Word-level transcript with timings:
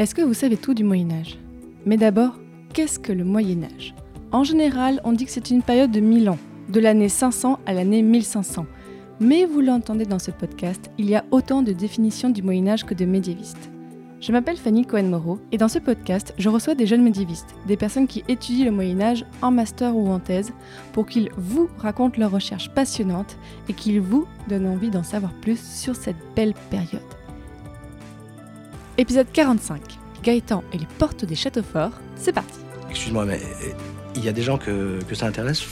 Est-ce 0.00 0.14
que 0.14 0.22
vous 0.22 0.32
savez 0.32 0.56
tout 0.56 0.72
du 0.72 0.82
Moyen 0.82 1.10
Âge? 1.10 1.38
Mais 1.84 1.98
d'abord, 1.98 2.38
qu'est-ce 2.72 2.98
que 2.98 3.12
le 3.12 3.22
Moyen 3.22 3.64
Âge? 3.64 3.94
En 4.32 4.44
général, 4.44 4.98
on 5.04 5.12
dit 5.12 5.26
que 5.26 5.30
c'est 5.30 5.50
une 5.50 5.60
période 5.60 5.90
de 5.90 6.00
1000 6.00 6.30
ans, 6.30 6.38
de 6.70 6.80
l'année 6.80 7.10
500 7.10 7.58
à 7.66 7.74
l'année 7.74 8.00
1500. 8.00 8.64
Mais 9.20 9.44
vous 9.44 9.60
l'entendez 9.60 10.06
dans 10.06 10.18
ce 10.18 10.30
podcast, 10.30 10.90
il 10.96 11.10
y 11.10 11.16
a 11.16 11.26
autant 11.30 11.60
de 11.60 11.72
définitions 11.72 12.30
du 12.30 12.42
Moyen 12.42 12.68
Âge 12.68 12.86
que 12.86 12.94
de 12.94 13.04
médiévistes. 13.04 13.70
Je 14.22 14.32
m'appelle 14.32 14.56
Fanny 14.56 14.86
Cohen-Moreau 14.86 15.38
et 15.52 15.58
dans 15.58 15.68
ce 15.68 15.78
podcast, 15.78 16.32
je 16.38 16.48
reçois 16.48 16.74
des 16.74 16.86
jeunes 16.86 17.02
médiévistes, 17.02 17.54
des 17.66 17.76
personnes 17.76 18.06
qui 18.06 18.24
étudient 18.26 18.64
le 18.64 18.70
Moyen 18.70 19.02
Âge 19.02 19.26
en 19.42 19.50
master 19.50 19.94
ou 19.94 20.08
en 20.08 20.18
thèse, 20.18 20.54
pour 20.94 21.04
qu'ils 21.04 21.28
vous 21.36 21.68
racontent 21.76 22.18
leurs 22.18 22.30
recherches 22.30 22.70
passionnantes 22.70 23.36
et 23.68 23.74
qu'ils 23.74 24.00
vous 24.00 24.26
donnent 24.48 24.68
envie 24.68 24.88
d'en 24.88 25.02
savoir 25.02 25.34
plus 25.42 25.60
sur 25.60 25.94
cette 25.94 26.16
belle 26.34 26.54
période. 26.70 27.19
Épisode 28.98 29.26
45. 29.32 29.80
Gaëtan 30.22 30.62
et 30.72 30.78
les 30.78 30.86
portes 30.98 31.24
des 31.24 31.34
châteaux 31.34 31.62
forts. 31.62 31.92
C'est 32.16 32.32
parti. 32.32 32.58
Excuse-moi, 32.90 33.24
mais 33.24 33.36
euh, 33.36 33.72
il 34.16 34.24
y 34.24 34.28
a 34.28 34.32
des 34.32 34.42
gens 34.42 34.58
que, 34.58 34.98
que 35.08 35.14
ça 35.14 35.26
intéresse? 35.26 35.62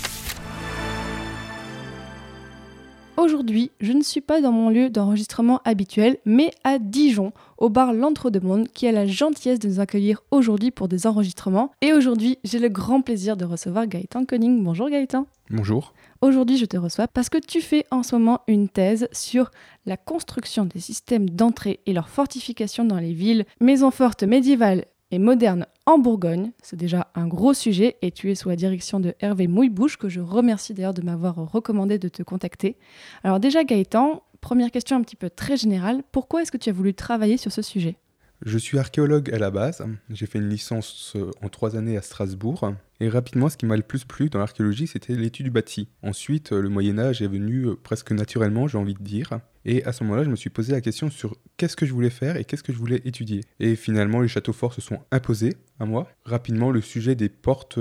Aujourd'hui, 3.28 3.72
je 3.78 3.92
ne 3.92 4.02
suis 4.02 4.22
pas 4.22 4.40
dans 4.40 4.52
mon 4.52 4.70
lieu 4.70 4.88
d'enregistrement 4.88 5.60
habituel, 5.66 6.16
mais 6.24 6.50
à 6.64 6.78
Dijon, 6.78 7.32
au 7.58 7.68
bar 7.68 7.92
L'Entre-deux-Mondes, 7.92 8.68
qui 8.68 8.86
a 8.86 8.92
la 8.92 9.04
gentillesse 9.04 9.58
de 9.58 9.68
nous 9.68 9.80
accueillir 9.80 10.22
aujourd'hui 10.30 10.70
pour 10.70 10.88
des 10.88 11.06
enregistrements. 11.06 11.70
Et 11.82 11.92
aujourd'hui, 11.92 12.38
j'ai 12.42 12.58
le 12.58 12.70
grand 12.70 13.02
plaisir 13.02 13.36
de 13.36 13.44
recevoir 13.44 13.86
Gaëtan 13.86 14.24
Koning. 14.24 14.64
Bonjour 14.64 14.88
Gaëtan. 14.88 15.26
Bonjour. 15.50 15.92
Aujourd'hui, 16.22 16.56
je 16.56 16.64
te 16.64 16.78
reçois 16.78 17.06
parce 17.06 17.28
que 17.28 17.36
tu 17.36 17.60
fais 17.60 17.84
en 17.90 18.02
ce 18.02 18.16
moment 18.16 18.40
une 18.48 18.70
thèse 18.70 19.08
sur 19.12 19.50
la 19.84 19.98
construction 19.98 20.64
des 20.64 20.80
systèmes 20.80 21.28
d'entrée 21.28 21.80
et 21.84 21.92
leur 21.92 22.08
fortification 22.08 22.86
dans 22.86 22.98
les 22.98 23.12
villes, 23.12 23.44
maisons 23.60 23.90
fortes 23.90 24.22
médiévales 24.22 24.86
et 25.10 25.18
modernes 25.18 25.66
en 25.86 25.98
Bourgogne. 25.98 26.52
C'est 26.62 26.76
déjà 26.76 27.10
un 27.14 27.26
gros 27.26 27.54
sujet 27.54 27.96
et 28.02 28.10
tu 28.10 28.30
es 28.30 28.34
sous 28.34 28.48
la 28.48 28.56
direction 28.56 29.00
de 29.00 29.14
Hervé 29.20 29.46
Mouillebouche, 29.46 29.96
que 29.96 30.08
je 30.08 30.20
remercie 30.20 30.74
d'ailleurs 30.74 30.94
de 30.94 31.02
m'avoir 31.02 31.36
recommandé 31.36 31.98
de 31.98 32.08
te 32.08 32.22
contacter. 32.22 32.76
Alors 33.24 33.40
déjà 33.40 33.64
Gaëtan, 33.64 34.22
première 34.40 34.70
question 34.70 34.96
un 34.96 35.02
petit 35.02 35.16
peu 35.16 35.30
très 35.30 35.56
générale, 35.56 36.02
pourquoi 36.12 36.42
est-ce 36.42 36.52
que 36.52 36.58
tu 36.58 36.70
as 36.70 36.72
voulu 36.72 36.94
travailler 36.94 37.36
sur 37.36 37.52
ce 37.52 37.62
sujet? 37.62 37.96
Je 38.44 38.58
suis 38.58 38.78
archéologue 38.78 39.34
à 39.34 39.38
la 39.38 39.50
base. 39.50 39.84
J'ai 40.10 40.26
fait 40.26 40.38
une 40.38 40.48
licence 40.48 41.14
euh, 41.16 41.30
en 41.42 41.48
trois 41.48 41.76
années 41.76 41.96
à 41.96 42.02
Strasbourg. 42.02 42.72
Et 43.00 43.08
rapidement, 43.08 43.48
ce 43.48 43.56
qui 43.56 43.66
m'a 43.66 43.76
le 43.76 43.82
plus 43.82 44.04
plu 44.04 44.28
dans 44.28 44.40
l'archéologie, 44.40 44.86
c'était 44.86 45.14
l'étude 45.14 45.46
du 45.46 45.50
bâti. 45.50 45.88
Ensuite, 46.02 46.52
euh, 46.52 46.60
le 46.60 46.68
Moyen 46.68 46.98
Âge 46.98 47.22
est 47.22 47.28
venu 47.28 47.66
euh, 47.66 47.76
presque 47.76 48.10
naturellement, 48.10 48.66
j'ai 48.66 48.78
envie 48.78 48.94
de 48.94 49.02
dire. 49.02 49.38
Et 49.64 49.84
à 49.84 49.92
ce 49.92 50.02
moment-là, 50.04 50.24
je 50.24 50.30
me 50.30 50.36
suis 50.36 50.50
posé 50.50 50.72
la 50.72 50.80
question 50.80 51.08
sur 51.10 51.36
qu'est-ce 51.56 51.76
que 51.76 51.86
je 51.86 51.92
voulais 51.92 52.10
faire 52.10 52.36
et 52.36 52.44
qu'est-ce 52.44 52.62
que 52.62 52.72
je 52.72 52.78
voulais 52.78 53.00
étudier. 53.04 53.42
Et 53.60 53.76
finalement, 53.76 54.20
les 54.20 54.28
châteaux 54.28 54.52
forts 54.52 54.74
se 54.74 54.80
sont 54.80 54.98
imposés 55.12 55.56
à 55.78 55.84
moi. 55.84 56.10
Rapidement, 56.24 56.70
le 56.70 56.80
sujet 56.80 57.14
des 57.14 57.28
portes 57.28 57.78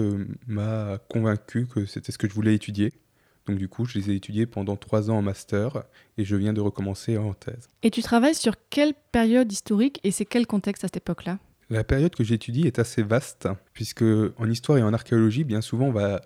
m'a 0.48 1.00
convaincu 1.10 1.66
que 1.66 1.86
c'était 1.86 2.12
ce 2.12 2.18
que 2.18 2.30
je 2.30 2.34
voulais 2.34 2.54
étudier. 2.54 2.94
Donc 3.48 3.58
du 3.58 3.70
coup, 3.70 3.86
je 3.86 3.98
les 3.98 4.12
ai 4.12 4.16
étudiés 4.16 4.46
pendant 4.46 4.76
trois 4.76 5.10
ans 5.10 5.18
en 5.18 5.22
master 5.22 5.84
et 6.18 6.26
je 6.26 6.36
viens 6.36 6.54
de 6.54 6.62
recommencer 6.62 7.18
en 7.18 7.34
thèse. 7.34 7.70
Et 7.82 7.92
tu 7.92 8.02
travailles 8.02 8.36
sur 8.36 8.56
quelle 8.70 8.94
période 9.12 9.52
historique 9.52 10.00
et 10.04 10.12
c'est 10.12 10.26
quel 10.26 10.46
contexte 10.46 10.84
à 10.84 10.88
cette 10.88 10.98
époque-là? 10.98 11.40
La 11.70 11.84
période 11.84 12.16
que 12.16 12.24
j'étudie 12.24 12.66
est 12.66 12.80
assez 12.80 13.04
vaste 13.04 13.48
puisque 13.74 14.04
en 14.38 14.50
histoire 14.50 14.78
et 14.78 14.84
en 14.84 14.94
archéologie, 14.94 15.44
bien 15.44 15.62
souvent, 15.62 15.88
on 15.88 15.92
va 15.92 16.22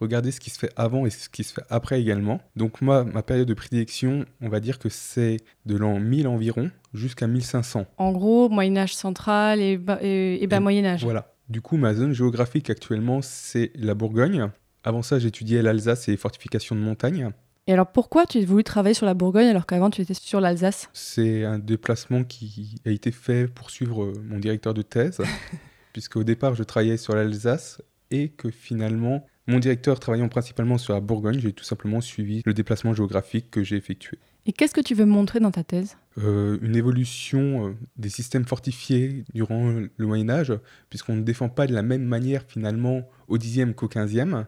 regarder 0.00 0.30
ce 0.30 0.40
qui 0.40 0.50
se 0.50 0.58
fait 0.58 0.72
avant 0.76 1.06
et 1.06 1.10
ce 1.10 1.28
qui 1.28 1.44
se 1.44 1.52
fait 1.52 1.64
après 1.70 2.00
également. 2.00 2.40
Donc 2.54 2.80
moi, 2.80 3.04
ma 3.04 3.22
période 3.22 3.48
de 3.48 3.54
prédilection, 3.54 4.24
on 4.40 4.48
va 4.48 4.60
dire 4.60 4.78
que 4.78 4.88
c'est 4.88 5.38
de 5.64 5.76
l'an 5.76 5.98
1000 5.98 6.28
environ 6.28 6.70
jusqu'à 6.94 7.26
1500. 7.26 7.86
En 7.96 8.12
gros, 8.12 8.48
Moyen 8.48 8.76
Âge 8.76 8.94
central 8.94 9.60
et 9.60 9.76
bas, 9.76 9.98
et, 10.00 10.46
bas 10.46 10.60
Moyen 10.60 10.84
Âge. 10.84 11.04
Voilà. 11.04 11.34
Du 11.48 11.60
coup, 11.60 11.76
ma 11.76 11.94
zone 11.94 12.12
géographique 12.12 12.70
actuellement, 12.70 13.22
c'est 13.22 13.70
la 13.76 13.94
Bourgogne. 13.94 14.50
Avant 14.82 15.02
ça, 15.02 15.18
j'étudiais 15.18 15.62
l'Alsace 15.62 16.08
et 16.08 16.12
les 16.12 16.16
fortifications 16.16 16.74
de 16.74 16.80
montagne. 16.80 17.30
Et 17.68 17.72
alors 17.72 17.88
pourquoi 17.90 18.26
tu 18.26 18.38
as 18.38 18.44
voulu 18.44 18.62
travailler 18.62 18.94
sur 18.94 19.06
la 19.06 19.14
Bourgogne 19.14 19.48
alors 19.48 19.66
qu'avant 19.66 19.90
tu 19.90 20.00
étais 20.00 20.14
sur 20.14 20.40
l'Alsace? 20.40 20.88
C'est 20.92 21.44
un 21.44 21.58
déplacement 21.58 22.22
qui 22.22 22.76
a 22.86 22.90
été 22.90 23.10
fait 23.10 23.48
pour 23.48 23.70
suivre 23.70 24.04
euh, 24.04 24.12
mon 24.28 24.38
directeur 24.38 24.72
de 24.72 24.82
thèse, 24.82 25.20
puisqu'au 25.92 26.22
départ 26.22 26.54
je 26.54 26.62
travaillais 26.62 26.96
sur 26.96 27.16
l'Alsace 27.16 27.82
et 28.12 28.28
que 28.28 28.50
finalement 28.50 29.26
mon 29.48 29.58
directeur 29.58 29.98
travaillant 29.98 30.28
principalement 30.28 30.78
sur 30.78 30.92
la 30.92 31.00
Bourgogne, 31.00 31.40
j'ai 31.40 31.52
tout 31.52 31.64
simplement 31.64 32.00
suivi 32.00 32.42
le 32.44 32.54
déplacement 32.54 32.94
géographique 32.94 33.50
que 33.50 33.64
j'ai 33.64 33.76
effectué. 33.76 34.18
Et 34.44 34.52
qu'est-ce 34.52 34.74
que 34.74 34.80
tu 34.80 34.94
veux 34.94 35.06
montrer 35.06 35.40
dans 35.40 35.50
ta 35.50 35.64
thèse? 35.64 35.96
Euh, 36.18 36.58
Une 36.62 36.76
évolution 36.76 37.68
euh, 37.68 37.76
des 37.96 38.08
systèmes 38.10 38.44
fortifiés 38.44 39.24
durant 39.34 39.72
le 39.96 40.06
Moyen 40.06 40.30
Âge, 40.30 40.52
puisqu'on 40.88 41.16
ne 41.16 41.22
défend 41.22 41.48
pas 41.48 41.66
de 41.66 41.74
la 41.74 41.82
même 41.82 42.04
manière 42.04 42.44
finalement 42.46 43.02
au 43.26 43.38
10e 43.38 43.74
qu'au 43.74 43.88
15e. 43.88 44.46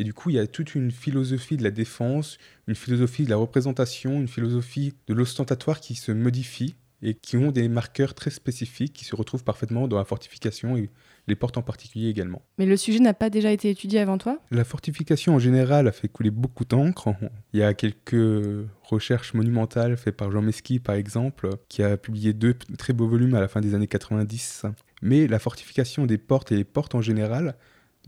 Et 0.00 0.02
du 0.02 0.14
coup, 0.14 0.30
il 0.30 0.36
y 0.36 0.38
a 0.38 0.46
toute 0.46 0.74
une 0.74 0.90
philosophie 0.90 1.58
de 1.58 1.62
la 1.62 1.70
défense, 1.70 2.38
une 2.66 2.74
philosophie 2.74 3.26
de 3.26 3.30
la 3.30 3.36
représentation, 3.36 4.18
une 4.18 4.28
philosophie 4.28 4.94
de 5.06 5.12
l'ostentatoire 5.12 5.78
qui 5.78 5.94
se 5.94 6.10
modifie 6.10 6.74
et 7.02 7.12
qui 7.12 7.36
ont 7.36 7.50
des 7.50 7.68
marqueurs 7.68 8.14
très 8.14 8.30
spécifiques 8.30 8.94
qui 8.94 9.04
se 9.04 9.14
retrouvent 9.14 9.44
parfaitement 9.44 9.88
dans 9.88 9.98
la 9.98 10.06
fortification 10.06 10.78
et 10.78 10.88
les 11.28 11.36
portes 11.36 11.58
en 11.58 11.62
particulier 11.62 12.08
également. 12.08 12.40
Mais 12.56 12.64
le 12.64 12.78
sujet 12.78 12.98
n'a 12.98 13.12
pas 13.12 13.28
déjà 13.28 13.52
été 13.52 13.68
étudié 13.68 14.00
avant 14.00 14.16
toi? 14.16 14.38
La 14.50 14.64
fortification 14.64 15.34
en 15.34 15.38
général 15.38 15.86
a 15.86 15.92
fait 15.92 16.08
couler 16.08 16.30
beaucoup 16.30 16.64
d'encre. 16.64 17.14
Il 17.52 17.60
y 17.60 17.62
a 17.62 17.74
quelques 17.74 18.66
recherches 18.82 19.34
monumentales 19.34 19.98
faites 19.98 20.16
par 20.16 20.30
Jean 20.30 20.40
Mesqui 20.40 20.78
par 20.78 20.94
exemple, 20.94 21.50
qui 21.68 21.82
a 21.82 21.98
publié 21.98 22.32
deux 22.32 22.54
très 22.78 22.94
beaux 22.94 23.06
volumes 23.06 23.34
à 23.34 23.40
la 23.40 23.48
fin 23.48 23.60
des 23.60 23.74
années 23.74 23.86
90. 23.86 24.64
Mais 25.02 25.26
la 25.26 25.38
fortification 25.38 26.06
des 26.06 26.16
portes 26.16 26.52
et 26.52 26.56
les 26.56 26.64
portes 26.64 26.94
en 26.94 27.02
général 27.02 27.54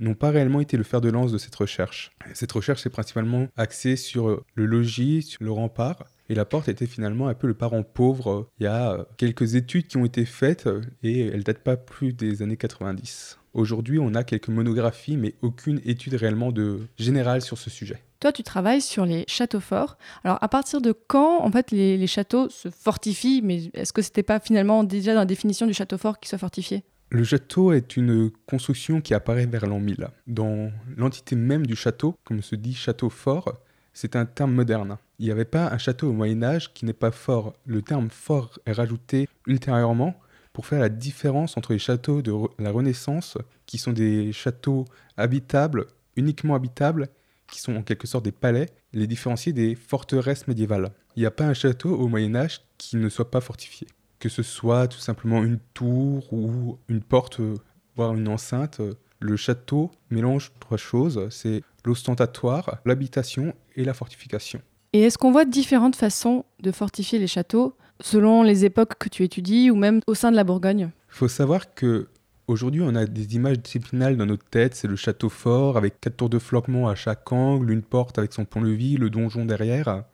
n'ont 0.02 0.14
pas 0.14 0.30
réellement 0.30 0.60
été 0.60 0.76
le 0.76 0.84
fer 0.84 1.00
de 1.00 1.10
lance 1.10 1.32
de 1.32 1.38
cette 1.38 1.54
recherche. 1.54 2.12
Cette 2.34 2.52
recherche 2.52 2.84
est 2.86 2.90
principalement 2.90 3.48
axée 3.56 3.96
sur 3.96 4.42
le 4.54 4.66
logis, 4.66 5.22
sur 5.22 5.42
le 5.42 5.50
rempart, 5.50 6.04
et 6.28 6.34
la 6.34 6.44
porte 6.44 6.68
était 6.68 6.86
finalement 6.86 7.28
un 7.28 7.34
peu 7.34 7.46
le 7.46 7.54
parent 7.54 7.82
pauvre. 7.82 8.48
Il 8.58 8.64
y 8.64 8.66
a 8.66 9.06
quelques 9.16 9.54
études 9.54 9.86
qui 9.86 9.96
ont 9.96 10.04
été 10.04 10.24
faites 10.24 10.68
et 11.02 11.26
elles 11.26 11.44
datent 11.44 11.62
pas 11.62 11.76
plus 11.76 12.12
des 12.12 12.42
années 12.42 12.56
90. 12.56 13.38
Aujourd'hui, 13.54 13.98
on 13.98 14.14
a 14.14 14.24
quelques 14.24 14.48
monographies, 14.48 15.18
mais 15.18 15.34
aucune 15.42 15.80
étude 15.84 16.14
réellement 16.14 16.52
de 16.52 16.80
générale 16.96 17.42
sur 17.42 17.58
ce 17.58 17.68
sujet. 17.68 18.02
Toi, 18.20 18.32
tu 18.32 18.42
travailles 18.42 18.80
sur 18.80 19.04
les 19.04 19.24
châteaux 19.28 19.60
forts. 19.60 19.98
Alors, 20.24 20.38
à 20.40 20.48
partir 20.48 20.80
de 20.80 20.92
quand, 20.92 21.42
en 21.42 21.50
fait, 21.50 21.70
les, 21.70 21.98
les 21.98 22.06
châteaux 22.06 22.48
se 22.48 22.70
fortifient? 22.70 23.42
Mais 23.42 23.70
est-ce 23.74 23.92
que 23.92 24.00
c'était 24.00 24.22
pas 24.22 24.40
finalement 24.40 24.84
déjà 24.84 25.12
dans 25.12 25.20
la 25.20 25.26
définition 25.26 25.66
du 25.66 25.74
château 25.74 25.98
fort 25.98 26.18
qui 26.18 26.28
soit 26.28 26.38
fortifié? 26.38 26.84
Le 27.12 27.24
château 27.24 27.72
est 27.72 27.98
une 27.98 28.30
construction 28.46 29.02
qui 29.02 29.12
apparaît 29.12 29.44
vers 29.44 29.66
l'an 29.66 29.80
1000. 29.80 30.08
Dans 30.26 30.72
l'entité 30.96 31.36
même 31.36 31.66
du 31.66 31.76
château, 31.76 32.16
comme 32.24 32.40
se 32.40 32.56
dit 32.56 32.72
château 32.72 33.10
fort, 33.10 33.60
c'est 33.92 34.16
un 34.16 34.24
terme 34.24 34.54
moderne. 34.54 34.96
Il 35.18 35.26
n'y 35.26 35.30
avait 35.30 35.44
pas 35.44 35.70
un 35.70 35.76
château 35.76 36.08
au 36.08 36.14
Moyen 36.14 36.42
Âge 36.42 36.72
qui 36.72 36.86
n'est 36.86 36.94
pas 36.94 37.10
fort. 37.10 37.52
Le 37.66 37.82
terme 37.82 38.08
fort 38.08 38.58
est 38.64 38.72
rajouté 38.72 39.28
ultérieurement 39.46 40.18
pour 40.54 40.64
faire 40.64 40.80
la 40.80 40.88
différence 40.88 41.58
entre 41.58 41.74
les 41.74 41.78
châteaux 41.78 42.22
de 42.22 42.32
la 42.58 42.70
Renaissance, 42.70 43.36
qui 43.66 43.76
sont 43.76 43.92
des 43.92 44.32
châteaux 44.32 44.86
habitables, 45.18 45.88
uniquement 46.16 46.54
habitables, 46.54 47.08
qui 47.46 47.60
sont 47.60 47.76
en 47.76 47.82
quelque 47.82 48.06
sorte 48.06 48.24
des 48.24 48.32
palais, 48.32 48.70
les 48.94 49.06
différencier 49.06 49.52
des 49.52 49.74
forteresses 49.74 50.48
médiévales. 50.48 50.92
Il 51.16 51.20
n'y 51.20 51.26
a 51.26 51.30
pas 51.30 51.44
un 51.44 51.54
château 51.54 51.94
au 51.94 52.08
Moyen 52.08 52.34
Âge 52.34 52.62
qui 52.78 52.96
ne 52.96 53.10
soit 53.10 53.30
pas 53.30 53.42
fortifié 53.42 53.86
que 54.22 54.28
ce 54.28 54.44
soit 54.44 54.86
tout 54.86 55.00
simplement 55.00 55.42
une 55.42 55.58
tour 55.74 56.32
ou 56.32 56.78
une 56.88 57.00
porte, 57.00 57.40
euh, 57.40 57.56
voire 57.96 58.14
une 58.14 58.28
enceinte. 58.28 58.80
Le 59.18 59.36
château 59.36 59.90
mélange 60.10 60.52
trois 60.60 60.78
choses, 60.78 61.26
c'est 61.30 61.62
l'ostentatoire, 61.84 62.78
l'habitation 62.84 63.52
et 63.74 63.84
la 63.84 63.94
fortification. 63.94 64.62
Et 64.92 65.00
est-ce 65.00 65.18
qu'on 65.18 65.32
voit 65.32 65.44
différentes 65.44 65.96
façons 65.96 66.44
de 66.60 66.70
fortifier 66.70 67.18
les 67.18 67.26
châteaux 67.26 67.74
selon 67.98 68.44
les 68.44 68.64
époques 68.64 68.96
que 68.96 69.08
tu 69.08 69.24
étudies 69.24 69.72
ou 69.72 69.74
même 69.74 70.00
au 70.06 70.14
sein 70.14 70.30
de 70.30 70.36
la 70.36 70.44
Bourgogne? 70.44 70.90
Il 71.08 71.16
faut 71.16 71.26
savoir 71.26 71.74
que 71.74 72.06
aujourd'hui 72.46 72.80
on 72.80 72.94
a 72.94 73.06
des 73.06 73.34
images 73.34 73.58
disciplinales 73.58 74.16
dans 74.16 74.26
notre 74.26 74.44
tête, 74.44 74.76
c'est 74.76 74.86
le 74.86 74.94
château 74.94 75.30
fort 75.30 75.76
avec 75.76 76.00
quatre 76.00 76.16
tours 76.16 76.30
de 76.30 76.38
floquement 76.38 76.88
à 76.88 76.94
chaque 76.94 77.32
angle, 77.32 77.72
une 77.72 77.82
porte 77.82 78.18
avec 78.18 78.32
son 78.32 78.44
pont-levis, 78.44 78.98
le 78.98 79.10
donjon 79.10 79.44
derrière. 79.44 80.04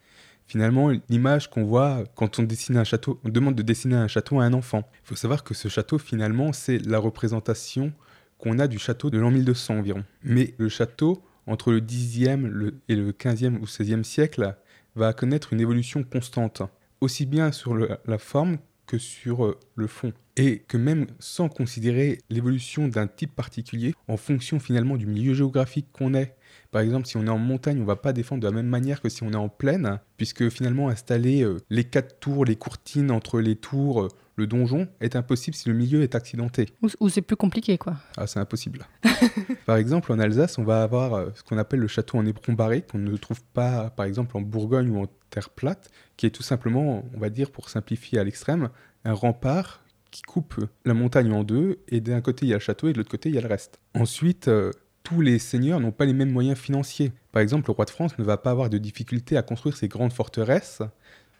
Finalement 0.48 0.90
l'image 1.08 1.48
qu'on 1.48 1.62
voit 1.62 2.02
quand 2.16 2.40
on 2.40 2.42
dessine 2.42 2.76
un 2.78 2.84
château, 2.84 3.20
on 3.24 3.28
demande 3.28 3.54
de 3.54 3.62
dessiner 3.62 3.94
un 3.94 4.08
château 4.08 4.40
à 4.40 4.44
un 4.44 4.54
enfant. 4.54 4.88
Il 5.04 5.08
faut 5.08 5.14
savoir 5.14 5.44
que 5.44 5.54
ce 5.54 5.68
château, 5.68 5.98
finalement, 5.98 6.52
c'est 6.52 6.78
la 6.78 6.98
représentation 6.98 7.92
qu'on 8.38 8.58
a 8.58 8.66
du 8.66 8.78
château 8.78 9.10
de 9.10 9.18
l'an 9.18 9.30
1200 9.30 9.78
environ. 9.78 10.04
Mais 10.24 10.54
le 10.58 10.68
château, 10.68 11.22
entre 11.46 11.70
le 11.70 11.80
10e 11.80 12.72
et 12.88 12.96
le 12.96 13.12
15e 13.12 13.58
ou 13.58 13.66
16e 13.66 14.02
siècle, 14.02 14.56
va 14.96 15.12
connaître 15.12 15.52
une 15.52 15.60
évolution 15.60 16.02
constante, 16.02 16.62
aussi 17.00 17.26
bien 17.26 17.52
sur 17.52 17.76
la 17.76 18.18
forme 18.18 18.58
que 18.86 18.98
sur 18.98 19.44
euh, 19.44 19.58
le 19.76 19.86
fond. 19.86 20.12
Et 20.36 20.60
que 20.60 20.76
même 20.76 21.06
sans 21.18 21.48
considérer 21.48 22.18
l'évolution 22.30 22.88
d'un 22.88 23.06
type 23.06 23.34
particulier, 23.34 23.94
en 24.08 24.16
fonction 24.16 24.58
finalement 24.58 24.96
du 24.96 25.06
milieu 25.06 25.34
géographique 25.34 25.88
qu'on 25.92 26.14
est, 26.14 26.34
par 26.70 26.82
exemple 26.82 27.06
si 27.06 27.16
on 27.16 27.26
est 27.26 27.30
en 27.30 27.38
montagne, 27.38 27.80
on 27.80 27.84
va 27.84 27.96
pas 27.96 28.12
défendre 28.12 28.42
de 28.42 28.46
la 28.46 28.52
même 28.52 28.66
manière 28.66 29.00
que 29.00 29.08
si 29.08 29.22
on 29.22 29.32
est 29.32 29.36
en 29.36 29.48
plaine, 29.48 30.00
puisque 30.16 30.48
finalement 30.48 30.88
installer 30.88 31.42
euh, 31.42 31.58
les 31.70 31.84
quatre 31.84 32.20
tours, 32.20 32.44
les 32.44 32.56
courtines 32.56 33.10
entre 33.10 33.40
les 33.40 33.56
tours, 33.56 34.02
euh, 34.02 34.08
le 34.36 34.46
donjon 34.46 34.86
est 35.00 35.16
impossible 35.16 35.56
si 35.56 35.68
le 35.68 35.74
milieu 35.74 36.02
est 36.02 36.14
accidenté. 36.14 36.68
Ou, 37.00 37.08
c'est 37.08 37.22
plus 37.22 37.34
compliqué, 37.34 37.76
quoi. 37.76 37.96
Ah, 38.16 38.28
c'est 38.28 38.38
impossible. 38.38 38.86
par 39.66 39.76
exemple, 39.76 40.12
en 40.12 40.18
Alsace, 40.20 40.58
on 40.58 40.64
va 40.64 40.84
avoir 40.84 41.36
ce 41.36 41.42
qu'on 41.42 41.58
appelle 41.58 41.80
le 41.80 41.88
château 41.88 42.18
en 42.18 42.24
éperon 42.24 42.52
barré, 42.52 42.82
qu'on 42.82 42.98
ne 42.98 43.16
trouve 43.16 43.42
pas, 43.42 43.90
par 43.90 44.06
exemple, 44.06 44.36
en 44.36 44.40
Bourgogne 44.40 44.90
ou 44.90 45.02
en 45.02 45.06
terre 45.30 45.50
plate, 45.50 45.90
qui 46.16 46.26
est 46.26 46.30
tout 46.30 46.44
simplement, 46.44 47.04
on 47.14 47.18
va 47.18 47.30
dire, 47.30 47.50
pour 47.50 47.68
simplifier 47.68 48.20
à 48.20 48.24
l'extrême, 48.24 48.68
un 49.04 49.12
rempart 49.12 49.82
qui 50.10 50.22
coupe 50.22 50.64
la 50.84 50.94
montagne 50.94 51.32
en 51.32 51.44
deux, 51.44 51.80
et 51.88 52.00
d'un 52.00 52.20
côté 52.20 52.46
il 52.46 52.50
y 52.50 52.52
a 52.52 52.56
le 52.56 52.62
château 52.62 52.88
et 52.88 52.92
de 52.92 52.98
l'autre 52.98 53.10
côté 53.10 53.28
il 53.28 53.34
y 53.34 53.38
a 53.38 53.40
le 53.40 53.48
reste. 53.48 53.78
Ensuite, 53.94 54.48
euh, 54.48 54.72
tous 55.08 55.22
les 55.22 55.38
seigneurs 55.38 55.80
n'ont 55.80 55.90
pas 55.90 56.04
les 56.04 56.12
mêmes 56.12 56.30
moyens 56.30 56.58
financiers. 56.58 57.12
Par 57.32 57.40
exemple, 57.40 57.68
le 57.68 57.72
roi 57.72 57.86
de 57.86 57.90
France 57.90 58.18
ne 58.18 58.24
va 58.24 58.36
pas 58.36 58.50
avoir 58.50 58.68
de 58.68 58.76
difficulté 58.76 59.38
à 59.38 59.42
construire 59.42 59.74
ses 59.74 59.88
grandes 59.88 60.12
forteresses, 60.12 60.82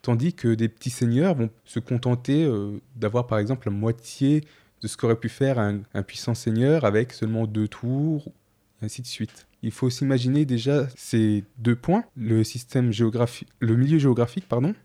tandis 0.01 0.33
que 0.33 0.55
des 0.55 0.69
petits 0.69 0.89
seigneurs 0.89 1.35
vont 1.35 1.51
se 1.67 1.79
contenter 1.79 2.45
euh, 2.45 2.81
d'avoir 2.97 3.27
par 3.27 3.39
exemple 3.39 3.69
la 3.69 3.75
moitié 3.75 4.43
de 4.81 4.89
ce 4.89 4.97
qu'aurait 4.97 5.21
pu 5.21 5.29
faire 5.29 5.59
un, 5.59 6.03
puissant 6.03 6.35
seigneur 6.35 6.85
avec 6.85 7.13
seulement 7.13 7.47
deux 7.47 7.69
tours, 7.69 8.33
ainsi 8.83 9.03
de 9.03 9.07
suite. 9.07 9.47
Il 9.63 9.73
faut 9.73 9.91
s'imaginer 9.91 10.45
déjà 10.45 10.89
ces 10.97 11.45
deux 11.59 11.75
points, 11.75 12.05
le 12.17 12.45
milieu 13.75 13.99
géographique, 13.99 14.45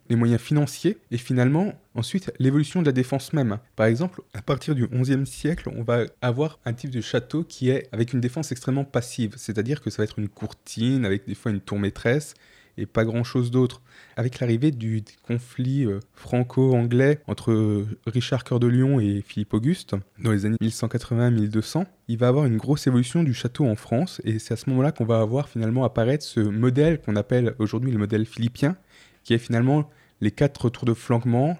les 0.10 0.16
moyens 0.16 0.42
financiers, 0.42 0.98
et 1.12 1.18
finalement, 1.18 1.74
ensuite, 1.94 2.32
l'évolution 2.40 2.82
de 2.82 2.88
la 2.88 2.92
défense 2.92 3.34
même. 3.34 3.60
Par 3.76 3.86
exemple, 3.86 4.22
à 4.34 4.42
partir 4.42 4.74
du 4.74 4.88
XIe 4.88 5.28
siècle, 5.28 5.70
on 5.76 5.84
va 5.84 6.06
avoir 6.22 6.60
un 6.66 6.74
type 6.74 6.90
de 6.90 7.02
château 7.02 7.44
qui 7.44 7.70
est 7.70 7.88
avec 7.92 8.14
une 8.14 8.22
défense 8.22 8.52
extrêmement 8.52 8.86
passive, 8.86 9.36
c'est-à-dire 9.38 9.82
que 9.82 9.92
ça 9.92 9.98
va 9.98 10.06
être 10.06 10.18
une 10.18 10.30
courtine 10.30 11.06
avec 11.06 11.28
des 11.28 11.36
fois 11.36 11.52
une 11.52 11.62
tour 11.62 11.78
maîtresse, 11.78 12.34
et 12.78 12.86
pas 12.86 13.06
grand-chose 13.06 13.52
d'autre. 13.52 13.82
Avec 14.16 14.40
l'arrivée 14.40 14.72
du 14.72 15.04
conflit 15.26 15.86
euh, 15.86 16.00
franco-anglais 16.14 17.20
entre 17.28 17.52
euh, 17.52 17.88
Richard 18.06 18.44
Cœur 18.44 18.60
de 18.60 18.68
Lion 18.68 19.00
et 19.00 19.22
Philippe 19.26 19.54
Auguste, 19.54 19.96
dans 20.20 20.32
les 20.32 20.46
années 20.46 20.58
1180-1200, 20.62 21.86
il 22.08 22.18
va 22.18 22.28
avoir 22.28 22.46
une 22.46 22.58
grosse 22.58 22.88
évolution 22.88 23.24
du 23.24 23.34
château 23.34 23.66
en 23.66 23.76
France, 23.76 24.22
et 24.24 24.40
c'est 24.40 24.54
à 24.54 24.58
ce 24.58 24.70
moment-là 24.70 24.92
qu'on 24.92 25.06
va 25.06 25.20
avoir 25.20 25.50
finalement 25.50 25.84
apparaître 25.84 26.24
ce 26.24 26.40
modèle 26.40 27.00
qu'on 27.00 27.16
appelle 27.16 27.56
aujourd'hui 27.60 27.92
le 27.92 27.98
modèle 27.98 28.26
philippien, 28.26 28.76
qui 29.24 29.34
est 29.34 29.40
finalement 29.40 29.90
les 30.22 30.32
quatre 30.32 30.70
tours 30.70 30.86
de 30.86 30.94
flanquement, 30.94 31.58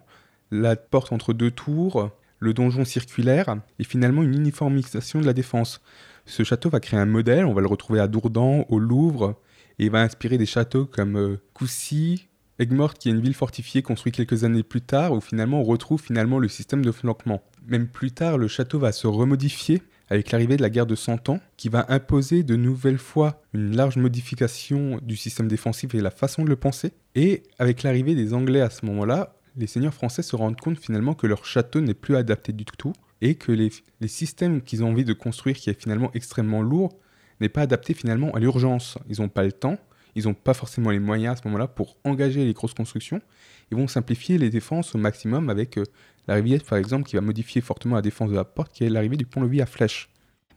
la 0.52 0.76
porte 0.76 1.12
entre 1.12 1.34
deux 1.34 1.52
tours, 1.52 2.12
le 2.40 2.54
donjon 2.54 2.86
circulaire, 2.86 3.56
et 3.80 3.84
finalement 3.84 4.22
une 4.22 4.36
uniformisation 4.36 5.22
de 5.22 5.26
la 5.26 5.34
défense. 5.34 5.82
Ce 6.26 6.44
château 6.44 6.70
va 6.70 6.80
créer 6.80 7.00
un 7.00 7.06
modèle, 7.06 7.46
on 7.46 7.54
va 7.54 7.62
le 7.62 7.68
retrouver 7.68 8.00
à 8.00 8.08
Dourdan, 8.08 8.66
au 8.70 8.80
Louvre, 8.80 9.36
et 9.80 9.90
va 9.90 10.02
inspirer 10.02 10.38
des 10.38 10.46
châteaux 10.46 10.86
comme 10.86 11.18
euh, 11.18 11.38
Coucy, 11.54 12.28
Aigues-Mortes, 12.60 13.00
qui 13.00 13.10
est 13.10 13.12
une 13.12 13.22
ville 13.22 13.34
fortifiée 13.34 13.82
construite 13.82 14.16
quelques 14.16 14.44
années 14.44 14.64
plus 14.64 14.82
tard, 14.82 15.14
où 15.14 15.22
finalement 15.22 15.62
on 15.62 15.64
retrouve 15.64 16.02
finalement 16.02 16.40
le 16.40 16.48
système 16.48 16.84
de 16.84 16.92
flanquement. 16.92 17.42
Même 17.68 17.88
plus 17.88 18.12
tard, 18.12 18.38
le 18.38 18.48
château 18.48 18.80
va 18.80 18.92
se 18.92 19.08
remodifier 19.08 19.82
avec 20.10 20.32
l'arrivée 20.32 20.58
de 20.58 20.62
la 20.62 20.70
guerre 20.70 20.86
de 20.86 20.96
Cent 20.96 21.30
Ans, 21.30 21.40
qui 21.58 21.70
va 21.70 21.86
imposer 21.90 22.44
de 22.44 22.56
nouvelles 22.56 22.98
fois 23.00 23.42
une 23.54 23.76
large 23.76 23.98
modification 23.98 25.00
du 25.02 25.16
système 25.16 25.48
défensif 25.48 25.96
et 25.96 26.02
la 26.02 26.12
façon 26.12 26.44
de 26.44 26.50
le 26.50 26.56
penser. 26.56 26.92
Et 27.16 27.44
avec 27.58 27.84
l'arrivée 27.84 28.14
des 28.14 28.34
Anglais 28.34 28.62
à 28.62 28.70
ce 28.70 28.86
moment-là, 28.86 29.36
les 29.56 29.68
seigneurs 29.68 29.94
français 29.94 30.22
se 30.22 30.36
rendent 30.36 30.60
compte 30.60 30.78
finalement 30.78 31.14
que 31.14 31.28
leur 31.28 31.46
château 31.46 31.82
n'est 31.82 31.94
plus 31.94 32.16
adapté 32.16 32.54
du 32.54 32.66
tout 32.66 32.94
et 33.22 33.36
que 33.36 33.52
les, 33.52 33.72
les 34.02 34.08
systèmes 34.08 34.62
qu'ils 34.62 34.84
ont 34.84 34.90
envie 34.90 35.06
de 35.06 35.14
construire, 35.14 35.56
qui 35.56 35.70
est 35.70 35.82
finalement 35.82 36.12
extrêmement 36.14 36.62
lourd, 36.62 36.90
n'est 37.44 37.50
pas 37.50 37.62
adapté 37.62 37.94
finalement 37.94 38.32
à 38.34 38.40
l'urgence. 38.40 38.98
Ils 39.10 39.22
n'ont 39.22 39.30
pas 39.30 39.44
le 39.44 39.52
temps, 39.52 39.78
ils 40.16 40.26
n'ont 40.26 40.34
pas 40.34 40.54
forcément 40.54 40.92
les 40.92 41.00
moyens 41.00 41.38
à 41.38 41.42
ce 41.42 41.48
moment-là 41.48 41.68
pour 41.68 41.98
engager 42.04 42.44
les 42.46 42.54
grosses 42.54 42.74
constructions. 42.74 43.22
Ils 43.72 43.78
vont 43.78 43.88
simplifier 43.88 44.38
les 44.38 44.50
défenses 44.50 44.96
au 44.96 44.98
maximum 44.98 45.50
avec 45.50 45.78
euh, 45.78 45.84
l'arrivée, 46.28 46.60
par 46.60 46.78
exemple, 46.78 47.08
qui 47.08 47.16
va 47.16 47.22
modifier 47.22 47.62
fortement 47.62 47.96
la 47.96 48.02
défense 48.02 48.30
de 48.30 48.36
la 48.36 48.46
porte, 48.46 48.74
qui 48.74 48.84
est 48.84 48.90
l'arrivée 48.90 49.18
du 49.18 49.26
pont-levis 49.26 49.62
à 49.62 49.66
flèche. 49.66 50.10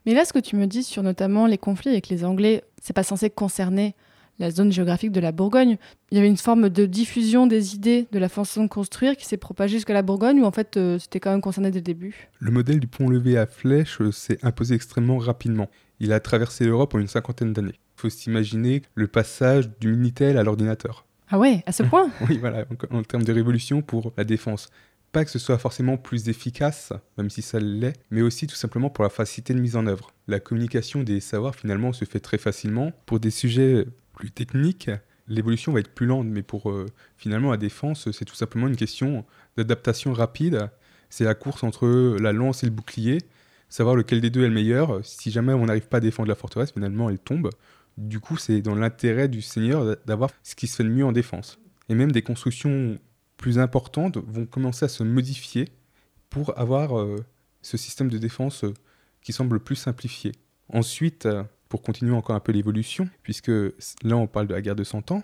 Mais 0.05 0.15
là, 0.15 0.25
ce 0.25 0.33
que 0.33 0.39
tu 0.39 0.57
me 0.57 0.67
dis 0.67 0.85
sur 0.85 1.03
notamment 1.03 1.47
les 1.47 1.59
conflits 1.59 1.91
avec 1.91 2.09
les 2.09 2.25
Anglais, 2.25 2.63
c'est 2.81 2.93
pas 2.93 3.03
censé 3.03 3.31
concerner 3.31 3.95
la 4.39 4.51
zone 4.51 4.71
géographique 4.71 5.13
de 5.13 5.21
la 5.21 5.33
Bourgogne. 5.33 5.79
Il 6.11 6.17
y 6.17 6.19
avait 6.19 6.29
une 6.29 6.37
forme 6.37 6.69
de 6.69 6.87
diffusion 6.87 7.47
des 7.47 7.75
idées 7.75 8.07
de 8.13 8.19
la 8.19 8.29
façon 8.29 8.65
de 8.65 8.69
construire 8.69 9.17
qui 9.17 9.25
s'est 9.25 9.37
propagée 9.37 9.77
jusqu'à 9.77 9.95
la 9.95 10.03
Bourgogne, 10.03 10.41
ou 10.41 10.45
en 10.45 10.51
fait 10.51 10.77
euh, 10.77 10.99
c'était 10.99 11.21
quand 11.21 11.31
même 11.31 11.41
concerné 11.41 11.71
dès 11.71 11.79
le 11.79 11.85
début? 11.85 12.29
Le 12.39 12.51
modèle 12.51 12.81
du 12.81 12.87
pont-levé 12.87 13.39
à 13.39 13.47
flèche 13.47 14.01
euh, 14.01 14.13
s'est 14.13 14.39
imposé 14.43 14.75
extrêmement 14.75 15.19
rapidement. 15.19 15.69
Il 16.01 16.13
a 16.13 16.21
traversé 16.21 16.67
l'Europe 16.67 16.95
en 16.95 16.99
une 16.99 17.09
cinquantaine 17.09 17.53
d'années. 17.53 17.79
Il 17.97 18.01
faut 18.01 18.11
s'imaginer 18.11 18.83
le 18.95 19.07
passage 19.07 19.71
du 19.79 19.89
Minitel 19.89 20.37
à 20.37 20.43
l'ordinateur. 20.43 21.07
Ah 21.29 21.39
ouais, 21.39 21.63
à 21.67 21.73
ce 21.73 21.83
point 21.85 22.11
Oui, 22.29 22.39
voilà, 22.39 22.65
en, 22.91 22.99
en, 22.99 23.03
termes 23.03 23.25
de 23.25 23.33
révolution 23.33 23.83
pour 23.83 24.13
la 24.17 24.25
défense. 24.25 24.69
Pas 25.13 25.25
que 25.25 25.31
ce 25.31 25.39
soit 25.39 25.59
forcément 25.59 25.97
plus 25.97 26.29
efficace, 26.29 26.93
même 27.17 27.31
si 27.31 27.41
ça 27.41 27.59
l'est, 27.59 27.95
mais 28.11 28.21
aussi 28.21 28.47
tout 28.47 28.57
simplement 28.57 28.91
pour 28.91 29.05
la 29.05 29.11
facilité 29.11 29.55
de 29.55 29.61
mise 29.61 29.77
en 29.77 29.87
œuvre. 29.87 30.13
La 30.29 30.41
communication 30.41 31.03
des 31.03 31.21
savoirs 31.21 31.55
finalement 31.55 31.93
se 31.93 32.05
fait 32.05 32.21
très 32.21 32.39
facilement. 32.39 32.93
Pour 33.07 33.19
des 33.19 33.31
sujets 33.31 33.87
plus 34.13 34.31
techniques, 34.31 34.91
l'évolution 35.29 35.73
va 35.73 35.81
être 35.81 35.95
plus 35.95 36.07
lente, 36.07 36.27
mais 36.27 36.43
pour 36.43 36.71
euh, 36.71 36.87
finalement 37.17 37.51
la 37.51 37.57
défense, 37.57 38.11
c'est 38.11 38.25
tout 38.25 38.35
simplement 38.35 38.67
une 38.67 38.77
question 38.77 39.25
d'adaptation 39.57 40.13
rapide. 40.13 40.69
C'est 41.09 41.25
la 41.25 41.35
course 41.35 41.63
entre 41.65 42.17
la 42.21 42.33
lance 42.33 42.63
et 42.63 42.67
le 42.67 42.73
bouclier 42.73 43.19
savoir 43.69 43.97
lequel 43.97 44.21
des 44.21 44.31
deux 44.31 44.45
est 44.45 44.49
le 44.49 44.55
meilleur. 44.55 45.05
Si 45.05 45.31
jamais 45.31 45.53
on 45.53 45.67
n'arrive 45.67 45.89
pas 45.89 45.99
à 45.99 46.01
défendre 46.01 46.29
la 46.29 46.35
forteresse, 46.35 46.73
finalement 46.73 47.11
elle 47.11 47.19
tombe. 47.19 47.51
Du 47.99 48.21
coup, 48.21 48.37
c'est 48.37 48.61
dans 48.61 48.75
l'intérêt 48.75 49.29
du 49.29 49.41
seigneur 49.41 49.97
d'avoir 50.05 50.31
ce 50.43 50.55
qui 50.55 50.67
se 50.67 50.77
fait 50.77 50.85
de 50.85 50.91
mieux 50.91 51.05
en 51.05 51.13
défense. 51.13 51.59
Et 51.89 51.95
même 51.95 52.13
des 52.13 52.23
constructions 52.23 52.99
plus 53.37 53.59
importantes 53.59 54.19
vont 54.19 54.47
commencer 54.47 54.85
à 54.85 54.89
se 54.89 55.03
modifier 55.03 55.69
pour 56.31 56.59
avoir 56.59 56.99
euh, 56.99 57.17
ce 57.63 57.77
système 57.77 58.09
de 58.09 58.19
défense 58.19 58.65
euh, 58.65 58.75
qui 59.23 59.33
semble 59.33 59.61
plus 59.61 59.77
simplifié. 59.77 60.33
Ensuite, 60.69 61.27
euh, 61.27 61.45
pour 61.69 61.83
continuer 61.83 62.15
encore 62.15 62.37
un 62.37 62.41
peu 62.41 62.53
l'évolution, 62.53 63.09
puisque 63.23 63.51
là 64.03 64.17
on 64.17 64.27
parle 64.27 64.47
de 64.47 64.55
la 64.55 64.63
guerre 64.63 64.77
de 64.77 64.85
100 64.85 65.11
ans, 65.13 65.23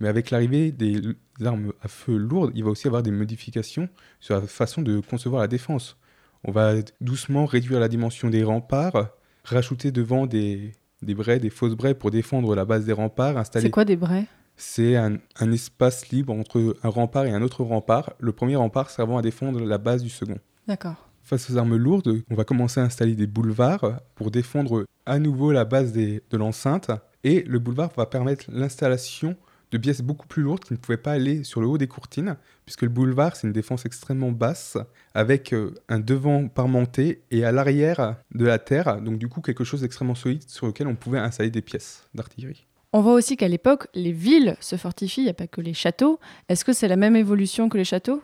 mais 0.00 0.08
avec 0.08 0.30
l'arrivée 0.30 0.72
des 0.72 1.00
armes 1.44 1.72
à 1.80 1.88
feu 1.88 2.16
lourdes, 2.16 2.52
il 2.54 2.64
va 2.64 2.70
aussi 2.70 2.86
avoir 2.86 3.02
des 3.02 3.12
modifications 3.12 3.88
sur 4.20 4.34
la 4.34 4.42
façon 4.42 4.82
de 4.82 5.00
concevoir 5.00 5.42
la 5.42 5.48
défense. 5.48 5.96
On 6.44 6.52
va 6.52 6.74
doucement 7.00 7.46
réduire 7.46 7.80
la 7.80 7.88
dimension 7.88 8.28
des 8.30 8.44
remparts, 8.44 9.08
rajouter 9.44 9.92
devant 9.92 10.26
des, 10.26 10.72
des 11.02 11.14
braies, 11.14 11.38
des 11.38 11.50
fausses 11.50 11.74
braies 11.74 11.94
pour 11.94 12.10
défendre 12.10 12.54
la 12.54 12.64
base 12.64 12.84
des 12.84 12.92
remparts. 12.92 13.42
C'est 13.52 13.70
quoi 13.70 13.84
des 13.84 13.96
braies? 13.96 14.26
C'est 14.56 14.96
un, 14.96 15.16
un, 15.40 15.52
espace 15.52 16.10
libre 16.10 16.32
entre 16.32 16.76
un 16.82 16.88
rempart 16.88 17.26
et 17.26 17.32
un 17.32 17.42
autre 17.42 17.64
rempart. 17.64 18.12
Le 18.20 18.32
premier 18.32 18.56
rempart 18.56 18.90
servant 18.90 19.18
à 19.18 19.22
défendre 19.22 19.60
la 19.60 19.78
base 19.78 20.02
du 20.02 20.10
second. 20.10 20.38
D'accord. 20.68 21.08
Face 21.22 21.50
aux 21.50 21.56
armes 21.56 21.76
lourdes, 21.76 22.22
on 22.30 22.34
va 22.34 22.44
commencer 22.44 22.80
à 22.80 22.84
installer 22.84 23.14
des 23.14 23.26
boulevards 23.26 24.00
pour 24.14 24.30
défendre 24.30 24.84
à 25.06 25.18
nouveau 25.18 25.50
la 25.50 25.64
base 25.64 25.92
des, 25.92 26.22
de 26.30 26.36
l'enceinte. 26.36 26.90
Et 27.24 27.42
le 27.42 27.58
boulevard 27.58 27.90
va 27.96 28.06
permettre 28.06 28.44
l'installation 28.52 29.34
de 29.74 29.78
pièces 29.78 30.02
beaucoup 30.02 30.28
plus 30.28 30.42
lourdes 30.42 30.62
qui 30.62 30.72
ne 30.72 30.78
pouvaient 30.78 30.96
pas 30.96 31.10
aller 31.10 31.42
sur 31.42 31.60
le 31.60 31.66
haut 31.66 31.78
des 31.78 31.88
courtines, 31.88 32.36
puisque 32.64 32.82
le 32.82 32.88
boulevard, 32.88 33.34
c'est 33.34 33.48
une 33.48 33.52
défense 33.52 33.84
extrêmement 33.84 34.30
basse, 34.30 34.78
avec 35.14 35.52
euh, 35.52 35.74
un 35.88 35.98
devant 35.98 36.46
parmenté 36.46 37.22
et 37.32 37.44
à 37.44 37.50
l'arrière 37.50 38.16
de 38.32 38.46
la 38.46 38.60
terre, 38.60 39.00
donc 39.00 39.18
du 39.18 39.28
coup 39.28 39.40
quelque 39.40 39.64
chose 39.64 39.80
d'extrêmement 39.80 40.14
solide 40.14 40.48
sur 40.48 40.68
lequel 40.68 40.86
on 40.86 40.94
pouvait 40.94 41.18
installer 41.18 41.50
des 41.50 41.60
pièces 41.60 42.06
d'artillerie. 42.14 42.66
On 42.92 43.02
voit 43.02 43.14
aussi 43.14 43.36
qu'à 43.36 43.48
l'époque, 43.48 43.88
les 43.94 44.12
villes 44.12 44.56
se 44.60 44.76
fortifient, 44.76 45.22
il 45.22 45.24
n'y 45.24 45.30
a 45.30 45.34
pas 45.34 45.48
que 45.48 45.60
les 45.60 45.74
châteaux. 45.74 46.20
Est-ce 46.48 46.64
que 46.64 46.72
c'est 46.72 46.86
la 46.86 46.94
même 46.94 47.16
évolution 47.16 47.68
que 47.68 47.76
les 47.76 47.84
châteaux? 47.84 48.22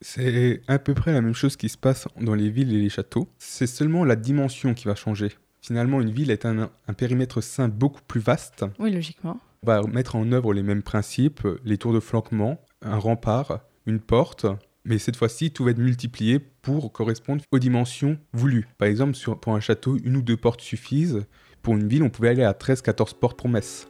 C'est 0.00 0.62
à 0.66 0.80
peu 0.80 0.94
près 0.94 1.12
la 1.12 1.20
même 1.20 1.34
chose 1.34 1.56
qui 1.56 1.68
se 1.68 1.78
passe 1.78 2.08
dans 2.20 2.34
les 2.34 2.50
villes 2.50 2.74
et 2.74 2.80
les 2.80 2.88
châteaux. 2.88 3.28
C'est 3.38 3.68
seulement 3.68 4.04
la 4.04 4.16
dimension 4.16 4.74
qui 4.74 4.86
va 4.86 4.96
changer. 4.96 5.30
Finalement, 5.62 6.00
une 6.00 6.10
ville 6.10 6.32
est 6.32 6.46
un, 6.46 6.70
un 6.88 6.92
périmètre 6.94 7.40
sain 7.40 7.68
beaucoup 7.68 8.00
plus 8.08 8.20
vaste. 8.20 8.64
Oui, 8.80 8.90
logiquement 8.90 9.38
on 9.62 9.66
va 9.66 9.82
mettre 9.82 10.16
en 10.16 10.32
œuvre 10.32 10.54
les 10.54 10.62
mêmes 10.62 10.82
principes, 10.82 11.46
les 11.64 11.76
tours 11.76 11.92
de 11.92 12.00
flanquement, 12.00 12.64
un 12.80 12.96
rempart, 12.96 13.60
une 13.84 14.00
porte, 14.00 14.46
mais 14.86 14.96
cette 14.96 15.16
fois-ci, 15.16 15.50
tout 15.50 15.64
va 15.64 15.72
être 15.72 15.78
multiplié 15.78 16.38
pour 16.38 16.90
correspondre 16.92 17.44
aux 17.52 17.58
dimensions 17.58 18.18
voulues. 18.32 18.66
Par 18.78 18.88
exemple, 18.88 19.18
pour 19.40 19.54
un 19.54 19.60
château, 19.60 19.98
une 20.02 20.16
ou 20.16 20.22
deux 20.22 20.38
portes 20.38 20.62
suffisent. 20.62 21.26
Pour 21.60 21.74
une 21.74 21.88
ville, 21.88 22.02
on 22.02 22.08
pouvait 22.08 22.30
aller 22.30 22.42
à 22.42 22.52
13-14 22.52 23.14
portes 23.18 23.44
Metz. 23.44 23.86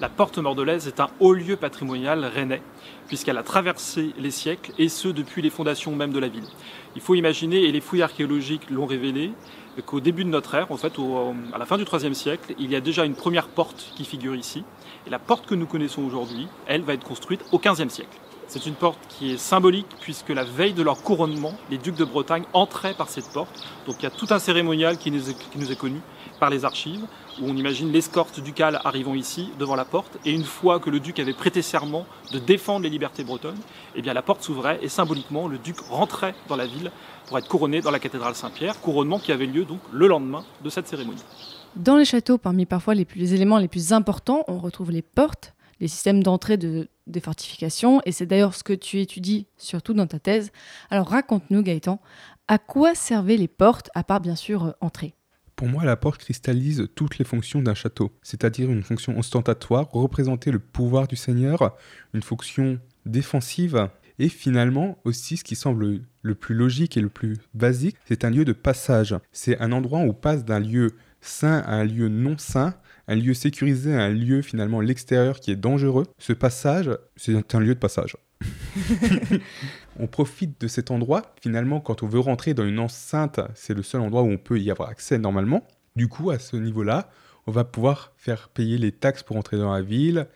La 0.00 0.08
porte 0.08 0.38
mordelaise 0.38 0.88
est 0.88 0.98
un 0.98 1.10
haut 1.20 1.34
lieu 1.34 1.56
patrimonial 1.56 2.24
rennais, 2.24 2.62
puisqu'elle 3.06 3.36
a 3.38 3.42
traversé 3.44 4.12
les 4.18 4.30
siècles, 4.30 4.72
et 4.78 4.88
ce 4.88 5.06
depuis 5.06 5.40
les 5.40 5.50
fondations 5.50 5.94
même 5.94 6.12
de 6.12 6.18
la 6.18 6.28
ville. 6.28 6.48
Il 6.96 7.02
faut 7.02 7.14
imaginer, 7.14 7.62
et 7.62 7.70
les 7.70 7.80
fouilles 7.80 8.02
archéologiques 8.02 8.70
l'ont 8.70 8.86
révélé, 8.86 9.32
qu'au 9.86 10.00
début 10.00 10.24
de 10.24 10.30
notre 10.30 10.54
ère, 10.54 10.72
en 10.72 10.76
fait, 10.76 10.94
à 11.52 11.58
la 11.58 11.66
fin 11.66 11.78
du 11.78 11.84
IIIe 11.84 12.14
siècle, 12.14 12.54
il 12.58 12.70
y 12.70 12.76
a 12.76 12.80
déjà 12.80 13.04
une 13.04 13.14
première 13.14 13.48
porte 13.48 13.92
qui 13.94 14.04
figure 14.04 14.34
ici. 14.34 14.64
Et 15.06 15.10
la 15.10 15.18
porte 15.18 15.46
que 15.46 15.54
nous 15.54 15.66
connaissons 15.66 16.02
aujourd'hui, 16.02 16.48
elle 16.66 16.82
va 16.82 16.94
être 16.94 17.04
construite 17.04 17.44
au 17.52 17.58
XVe 17.58 17.88
siècle. 17.88 18.18
C'est 18.50 18.66
une 18.66 18.74
porte 18.74 18.98
qui 19.08 19.32
est 19.32 19.36
symbolique 19.36 19.86
puisque 20.00 20.30
la 20.30 20.42
veille 20.42 20.72
de 20.72 20.82
leur 20.82 21.02
couronnement, 21.04 21.54
les 21.70 21.78
ducs 21.78 21.94
de 21.94 22.04
Bretagne 22.04 22.42
entraient 22.52 22.94
par 22.94 23.08
cette 23.08 23.28
porte. 23.32 23.64
Donc 23.86 23.96
il 24.00 24.02
y 24.02 24.06
a 24.06 24.10
tout 24.10 24.26
un 24.30 24.40
cérémonial 24.40 24.98
qui 24.98 25.12
nous 25.12 25.30
est, 25.30 25.78
connu 25.78 26.00
par 26.40 26.50
les 26.50 26.64
archives, 26.64 27.06
où 27.40 27.44
on 27.48 27.56
imagine 27.56 27.92
l'escorte 27.92 28.40
ducale 28.40 28.80
arrivant 28.82 29.14
ici, 29.14 29.52
devant 29.60 29.76
la 29.76 29.84
porte, 29.84 30.18
et 30.24 30.32
une 30.32 30.42
fois 30.42 30.80
que 30.80 30.90
le 30.90 30.98
duc 30.98 31.20
avait 31.20 31.32
prêté 31.32 31.62
serment 31.62 32.06
de 32.32 32.40
défendre 32.40 32.82
les 32.82 32.90
libertés 32.90 33.22
bretonnes, 33.22 33.60
eh 33.94 34.02
bien 34.02 34.14
la 34.14 34.22
porte 34.22 34.42
s'ouvrait 34.42 34.80
et 34.82 34.88
symboliquement 34.88 35.46
le 35.46 35.58
duc 35.58 35.78
rentrait 35.88 36.34
dans 36.48 36.56
la 36.56 36.66
ville 36.66 36.90
pour 37.28 37.38
être 37.38 37.46
couronné 37.46 37.80
dans 37.80 37.92
la 37.92 38.00
cathédrale 38.00 38.34
Saint-Pierre, 38.34 38.80
couronnement 38.80 39.20
qui 39.20 39.30
avait 39.30 39.46
lieu 39.46 39.64
donc 39.64 39.78
le 39.92 40.08
lendemain 40.08 40.44
de 40.64 40.70
cette 40.70 40.88
cérémonie. 40.88 41.22
Dans 41.76 41.96
les 41.96 42.04
châteaux, 42.04 42.36
parmi 42.36 42.66
parfois 42.66 42.94
les, 42.94 43.34
éléments 43.34 43.58
les 43.58 43.68
plus 43.68 43.92
importants, 43.92 44.44
on 44.48 44.58
retrouve 44.58 44.90
les 44.90 45.02
portes, 45.02 45.54
les 45.80 45.88
systèmes 45.88 46.22
d'entrée 46.22 46.56
de, 46.56 46.88
des 47.06 47.20
fortifications, 47.20 48.02
et 48.04 48.12
c'est 48.12 48.26
d'ailleurs 48.26 48.54
ce 48.54 48.64
que 48.64 48.72
tu 48.72 49.00
étudies 49.00 49.46
surtout 49.56 49.94
dans 49.94 50.06
ta 50.06 50.18
thèse. 50.18 50.50
Alors 50.90 51.08
raconte-nous, 51.08 51.62
Gaëtan, 51.62 52.00
à 52.48 52.58
quoi 52.58 52.94
servaient 52.94 53.36
les 53.36 53.48
portes, 53.48 53.90
à 53.94 54.02
part 54.02 54.20
bien 54.20 54.34
sûr 54.34 54.64
euh, 54.64 54.72
entrer 54.80 55.14
Pour 55.54 55.68
moi, 55.68 55.84
la 55.84 55.96
porte 55.96 56.20
cristallise 56.20 56.88
toutes 56.96 57.18
les 57.18 57.24
fonctions 57.24 57.62
d'un 57.62 57.74
château, 57.74 58.10
c'est-à-dire 58.22 58.68
une 58.70 58.82
fonction 58.82 59.16
ostentatoire, 59.16 59.88
représenter 59.92 60.50
le 60.50 60.58
pouvoir 60.58 61.06
du 61.06 61.16
seigneur, 61.16 61.76
une 62.14 62.22
fonction 62.22 62.80
défensive, 63.06 63.88
et 64.18 64.28
finalement 64.28 64.98
aussi 65.04 65.36
ce 65.36 65.44
qui 65.44 65.56
semble 65.56 66.00
le 66.22 66.34
plus 66.34 66.54
logique 66.54 66.96
et 66.96 67.00
le 67.00 67.08
plus 67.08 67.38
basique, 67.54 67.96
c'est 68.04 68.24
un 68.24 68.30
lieu 68.30 68.44
de 68.44 68.52
passage. 68.52 69.16
C'est 69.32 69.58
un 69.60 69.72
endroit 69.72 70.00
où 70.00 70.10
on 70.10 70.12
passe 70.12 70.44
d'un 70.44 70.60
lieu 70.60 70.90
sain 71.20 71.58
à 71.66 71.74
un 71.74 71.84
lieu 71.84 72.08
non 72.08 72.36
sain, 72.38 72.74
un 73.08 73.16
lieu 73.16 73.34
sécurisé 73.34 73.94
à 73.94 74.02
un 74.02 74.10
lieu 74.10 74.42
finalement 74.42 74.80
l'extérieur 74.80 75.40
qui 75.40 75.50
est 75.50 75.56
dangereux. 75.56 76.06
Ce 76.18 76.32
passage, 76.32 76.90
c'est 77.16 77.54
un 77.54 77.60
lieu 77.60 77.74
de 77.74 77.80
passage. 77.80 78.16
on 79.98 80.06
profite 80.06 80.60
de 80.60 80.68
cet 80.68 80.90
endroit. 80.90 81.34
Finalement, 81.40 81.80
quand 81.80 82.02
on 82.02 82.06
veut 82.06 82.20
rentrer 82.20 82.54
dans 82.54 82.64
une 82.64 82.78
enceinte, 82.78 83.40
c'est 83.54 83.74
le 83.74 83.82
seul 83.82 84.00
endroit 84.00 84.22
où 84.22 84.30
on 84.30 84.38
peut 84.38 84.58
y 84.58 84.70
avoir 84.70 84.88
accès 84.88 85.18
normalement. 85.18 85.66
Du 85.96 86.08
coup, 86.08 86.30
à 86.30 86.38
ce 86.38 86.56
niveau-là, 86.56 87.10
on 87.46 87.52
va 87.52 87.64
pouvoir 87.64 88.12
faire 88.16 88.48
payer 88.48 88.78
les 88.78 88.92
taxes 88.92 89.22
pour 89.22 89.36
entrer 89.36 89.58
dans 89.58 89.72
la 89.72 89.82
ville, 89.82 90.26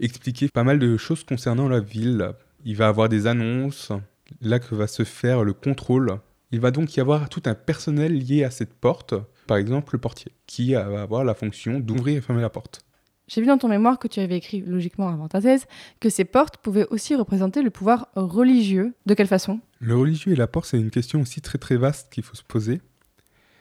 expliquer 0.00 0.48
pas 0.48 0.64
mal 0.64 0.78
de 0.78 0.96
choses 0.96 1.24
concernant 1.24 1.68
la 1.68 1.80
ville. 1.80 2.32
Il 2.64 2.76
va 2.76 2.86
y 2.86 2.88
avoir 2.88 3.08
des 3.08 3.26
annonces, 3.26 3.92
là 4.40 4.58
que 4.58 4.74
va 4.74 4.86
se 4.86 5.04
faire 5.04 5.44
le 5.44 5.52
contrôle. 5.52 6.18
Il 6.50 6.60
va 6.60 6.70
donc 6.70 6.96
y 6.96 7.00
avoir 7.00 7.28
tout 7.28 7.42
un 7.46 7.54
personnel 7.54 8.18
lié 8.18 8.44
à 8.44 8.50
cette 8.50 8.74
porte 8.74 9.14
par 9.46 9.56
exemple 9.56 9.94
le 9.94 10.00
portier, 10.00 10.32
qui 10.46 10.74
va 10.74 11.02
avoir 11.02 11.24
la 11.24 11.34
fonction 11.34 11.80
d'ouvrir 11.80 12.18
et 12.18 12.20
fermer 12.20 12.42
la 12.42 12.50
porte. 12.50 12.84
J'ai 13.26 13.40
vu 13.40 13.46
dans 13.46 13.56
ton 13.56 13.68
mémoire 13.68 13.98
que 13.98 14.06
tu 14.06 14.20
avais 14.20 14.36
écrit, 14.36 14.60
logiquement 14.60 15.08
avant 15.08 15.28
ta 15.28 15.40
thèse, 15.40 15.66
que 15.98 16.10
ces 16.10 16.24
portes 16.24 16.58
pouvaient 16.58 16.86
aussi 16.90 17.14
représenter 17.14 17.62
le 17.62 17.70
pouvoir 17.70 18.08
religieux. 18.14 18.94
De 19.06 19.14
quelle 19.14 19.26
façon? 19.26 19.60
Le 19.80 19.96
religieux 19.96 20.32
et 20.32 20.36
la 20.36 20.46
porte, 20.46 20.66
c'est 20.66 20.78
une 20.78 20.90
question 20.90 21.22
aussi 21.22 21.40
très 21.40 21.58
très 21.58 21.76
vaste 21.76 22.12
qu'il 22.12 22.22
faut 22.22 22.34
se 22.34 22.42
poser. 22.42 22.82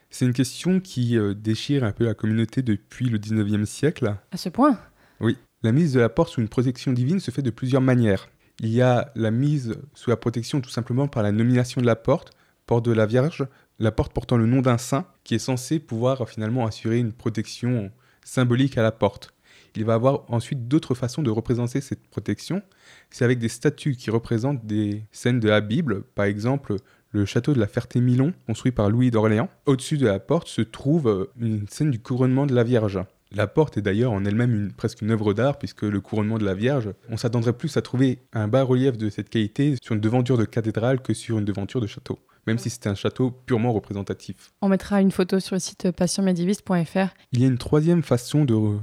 C'est 0.10 0.26
une 0.26 0.34
question 0.34 0.80
qui 0.80 1.18
euh, 1.18 1.34
déchire 1.34 1.84
un 1.84 1.92
peu 1.92 2.06
la 2.06 2.14
communauté 2.14 2.62
depuis 2.62 3.10
le 3.10 3.18
19e 3.18 3.66
siècle. 3.66 4.16
À 4.32 4.38
ce 4.38 4.50
point? 4.50 4.78
Oui. 5.22 5.38
La 5.64 5.72
mise 5.72 5.94
de 5.94 6.00
la 6.02 6.10
porte 6.10 6.34
sous 6.34 6.42
une 6.42 6.50
protection 6.50 6.92
divine 6.92 7.20
se 7.20 7.32
fait 7.32 7.42
de 7.42 7.50
plusieurs 7.50 7.82
manières. 7.82 8.28
Il 8.60 8.70
y 8.70 8.82
a 8.82 9.12
la 9.16 9.32
mise 9.32 9.76
sous 9.94 10.10
la 10.10 10.18
protection 10.18 10.62
tout 10.62 10.70
simplement 10.70 11.08
par 11.08 11.24
la 11.24 11.32
nomination 11.32 11.82
de 11.82 11.86
la 11.86 11.96
porte, 11.96 12.32
porte 12.68 12.86
de 12.86 12.92
la 12.92 13.06
Vierge, 13.06 13.48
la 13.80 13.92
porte 13.92 14.14
portant 14.14 14.38
le 14.38 14.46
nom 14.46 14.62
d'un 14.62 14.78
saint 14.78 15.06
qui 15.24 15.36
est 15.36 15.40
censé 15.40 15.80
pouvoir 15.80 16.28
finalement 16.30 16.66
assurer 16.66 17.00
une 17.00 17.14
protection 17.14 17.92
symbolique 18.24 18.78
à 18.78 18.84
la 18.84 18.92
porte. 18.92 19.34
Il 19.76 19.86
va 19.86 19.96
avoir 19.96 20.32
ensuite 20.32 20.68
d'autres 20.68 20.94
façons 20.94 21.24
de 21.24 21.32
représenter 21.32 21.82
cette 21.82 22.08
protection. 22.08 22.62
C'est 23.10 23.26
avec 23.26 23.40
des 23.40 23.50
statues 23.50 23.96
qui 23.96 24.12
représentent 24.12 24.66
des 24.66 25.04
scènes 25.12 25.40
de 25.40 25.50
la 25.50 25.62
Bible, 25.62 26.04
par 26.16 26.26
exemple 26.26 26.76
le 27.12 27.26
château 27.26 27.54
de 27.54 27.60
la 27.60 27.68
Ferté-Milon, 27.68 28.34
construit 28.48 28.72
par 28.72 28.90
Louis 28.90 29.12
d'Orléans. 29.12 29.50
Au-dessus 29.68 29.98
de 29.98 30.08
la 30.08 30.20
porte 30.20 30.48
se 30.48 30.62
trouve 30.62 31.08
euh, 31.08 31.32
une 31.40 31.68
scène 31.68 31.92
du 31.92 32.00
couronnement 32.00 32.48
de 32.48 32.56
la 32.56 32.64
Vierge. 32.64 33.00
La 33.32 33.46
porte 33.46 33.78
est 33.78 33.84
d'ailleurs 33.84 34.12
en 34.12 34.26
elle-même 34.26 34.72
presque 34.76 35.02
une 35.02 35.12
œuvre 35.12 35.34
d'art, 35.34 35.60
puisque 35.60 35.84
le 35.84 36.02
couronnement 36.02 36.40
de 36.40 36.46
la 36.46 36.56
Vierge, 36.56 36.92
on 37.10 37.18
s'attendrait 37.18 37.54
plus 37.54 37.78
à 37.78 37.84
trouver 37.84 38.20
un 38.34 38.48
bas-relief 38.48 38.98
de 38.98 39.10
cette 39.10 39.30
qualité 39.30 39.76
sur 39.82 39.94
une 39.94 40.02
devanture 40.02 40.38
de 40.38 40.46
cathédrale 40.46 41.02
que 41.02 41.14
sur 41.14 41.38
une 41.38 41.46
devanture 41.46 41.82
de 41.82 41.88
château 41.88 42.20
même 42.48 42.58
si 42.58 42.70
c'était 42.70 42.90
un 42.90 42.96
château 42.96 43.32
purement 43.32 43.74
représentatif. 43.74 44.52
On 44.62 44.70
mettra 44.70 45.02
une 45.02 45.12
photo 45.12 45.40
sur 45.40 45.56
le 45.56 45.60
site 45.60 45.92
passionmédiéviste.fr. 45.92 47.14
Il 47.32 47.42
y 47.42 47.44
a 47.44 47.48
une 47.48 47.58
troisième 47.58 48.04
façon 48.04 48.46
de 48.46 48.78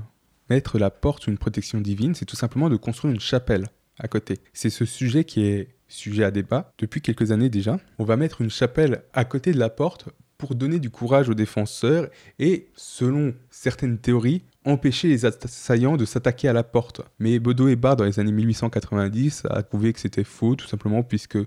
mettre 0.49 0.79
la 0.79 0.91
porte 0.91 1.25
sous 1.25 1.31
une 1.31 1.39
protection 1.39 1.81
divine, 1.81 2.15
c'est 2.15 2.25
tout 2.25 2.37
simplement 2.37 2.69
de 2.69 2.77
construire 2.77 3.15
une 3.15 3.21
chapelle 3.21 3.69
à 3.99 4.09
côté. 4.09 4.39
C'est 4.53 4.71
ce 4.71 4.85
sujet 4.85 5.25
qui 5.25 5.45
est 5.45 5.69
sujet 5.89 6.25
à 6.25 6.31
débat 6.31 6.73
depuis 6.79 7.01
quelques 7.01 7.33
années 7.33 7.49
déjà. 7.49 7.79
On 7.99 8.05
va 8.05 8.17
mettre 8.17 8.41
une 8.41 8.51
chapelle 8.51 9.03
à 9.13 9.25
côté 9.25 9.53
de 9.53 9.59
la 9.59 9.69
porte 9.69 10.09
pour 10.39 10.55
donner 10.55 10.79
du 10.79 10.89
courage 10.89 11.29
aux 11.29 11.35
défenseurs 11.35 12.09
et, 12.39 12.69
selon 12.75 13.35
certaines 13.51 13.99
théories, 13.99 14.43
empêcher 14.65 15.09
les 15.09 15.27
assaillants 15.27 15.97
de 15.97 16.07
s'attaquer 16.07 16.49
à 16.49 16.53
la 16.55 16.65
porte. 16.65 17.03
Mais 17.19 17.39
Bodo 17.39 17.69
et 17.69 17.77
Barr, 17.77 17.97
dans 17.97 18.05
les 18.05 18.19
années 18.19 18.33
1890, 18.33 19.47
a 19.51 19.63
prouvé 19.63 19.93
que 19.93 20.01
c'était 20.01 20.25
faux, 20.25 20.57
tout 20.57 20.67
simplement 20.67 21.03
puisque 21.03 21.39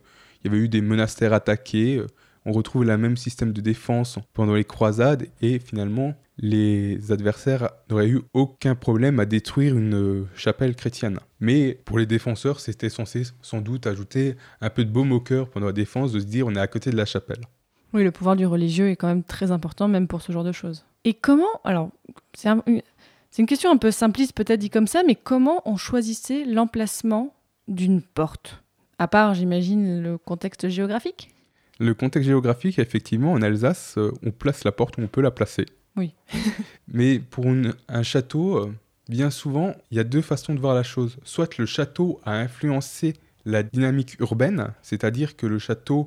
il 0.43 0.51
y 0.51 0.53
avait 0.53 0.63
eu 0.63 0.69
des 0.69 0.81
monastères 0.81 1.33
attaqués. 1.33 1.97
Euh, 1.97 2.07
on 2.45 2.51
retrouve 2.51 2.83
le 2.83 2.97
même 2.97 3.15
système 3.15 3.53
de 3.53 3.61
défense 3.61 4.19
pendant 4.33 4.55
les 4.55 4.65
croisades 4.65 5.27
et 5.41 5.59
finalement 5.59 6.13
les 6.37 7.11
adversaires 7.11 7.69
n'auraient 7.89 8.09
eu 8.09 8.21
aucun 8.33 8.75
problème 8.75 9.19
à 9.19 9.25
détruire 9.25 9.77
une 9.77 9.95
euh, 9.95 10.27
chapelle 10.35 10.75
chrétienne. 10.75 11.19
Mais 11.39 11.79
pour 11.85 11.99
les 11.99 12.05
défenseurs, 12.05 12.59
c'était 12.59 12.89
censé 12.89 13.23
sans 13.41 13.61
doute 13.61 13.87
ajouter 13.87 14.35
un 14.59 14.69
peu 14.69 14.83
de 14.83 14.91
baume 14.91 15.11
au 15.11 15.19
cœur 15.19 15.49
pendant 15.49 15.67
la 15.67 15.73
défense 15.73 16.11
de 16.11 16.19
se 16.19 16.25
dire 16.25 16.47
on 16.47 16.55
est 16.55 16.59
à 16.59 16.67
côté 16.67 16.89
de 16.89 16.97
la 16.97 17.05
chapelle. 17.05 17.41
Oui, 17.93 18.03
le 18.03 18.11
pouvoir 18.11 18.35
du 18.35 18.45
religieux 18.47 18.89
est 18.89 18.95
quand 18.95 19.07
même 19.07 19.23
très 19.23 19.51
important 19.51 19.87
même 19.87 20.07
pour 20.07 20.21
ce 20.21 20.31
genre 20.31 20.43
de 20.43 20.51
choses. 20.51 20.85
Et 21.05 21.13
comment, 21.13 21.61
alors 21.63 21.91
c'est 22.33 22.49
une 23.39 23.45
question 23.45 23.71
un 23.71 23.77
peu 23.77 23.91
simpliste 23.91 24.33
peut-être 24.33 24.59
dit 24.59 24.69
comme 24.69 24.87
ça, 24.87 25.03
mais 25.05 25.15
comment 25.15 25.61
on 25.65 25.77
choisissait 25.77 26.45
l'emplacement 26.45 27.35
d'une 27.67 28.01
porte? 28.01 28.62
À 28.99 29.07
part, 29.07 29.33
j'imagine, 29.33 30.01
le 30.01 30.17
contexte 30.17 30.69
géographique? 30.69 31.29
Le 31.79 31.93
contexte 31.93 32.27
géographique, 32.27 32.79
effectivement, 32.79 33.33
en 33.33 33.41
Alsace, 33.41 33.95
euh, 33.97 34.11
on 34.23 34.31
place 34.31 34.63
la 34.63 34.71
porte 34.71 34.97
où 34.97 35.01
on 35.01 35.07
peut 35.07 35.21
la 35.21 35.31
placer. 35.31 35.65
Oui. 35.95 36.13
Mais 36.87 37.19
pour 37.19 37.45
un 37.87 38.03
château, 38.03 38.57
euh, 38.57 38.73
bien 39.09 39.29
souvent, 39.29 39.73
il 39.91 39.97
y 39.97 39.99
a 39.99 40.03
deux 40.03 40.21
façons 40.21 40.53
de 40.53 40.59
voir 40.59 40.75
la 40.75 40.83
chose. 40.83 41.17
Soit 41.23 41.57
le 41.57 41.65
château 41.65 42.19
a 42.25 42.33
influencé 42.33 43.13
la 43.45 43.63
dynamique 43.63 44.19
urbaine, 44.19 44.73
c'est-à-dire 44.81 45.35
que 45.35 45.45
le 45.45 45.59
château, 45.59 46.05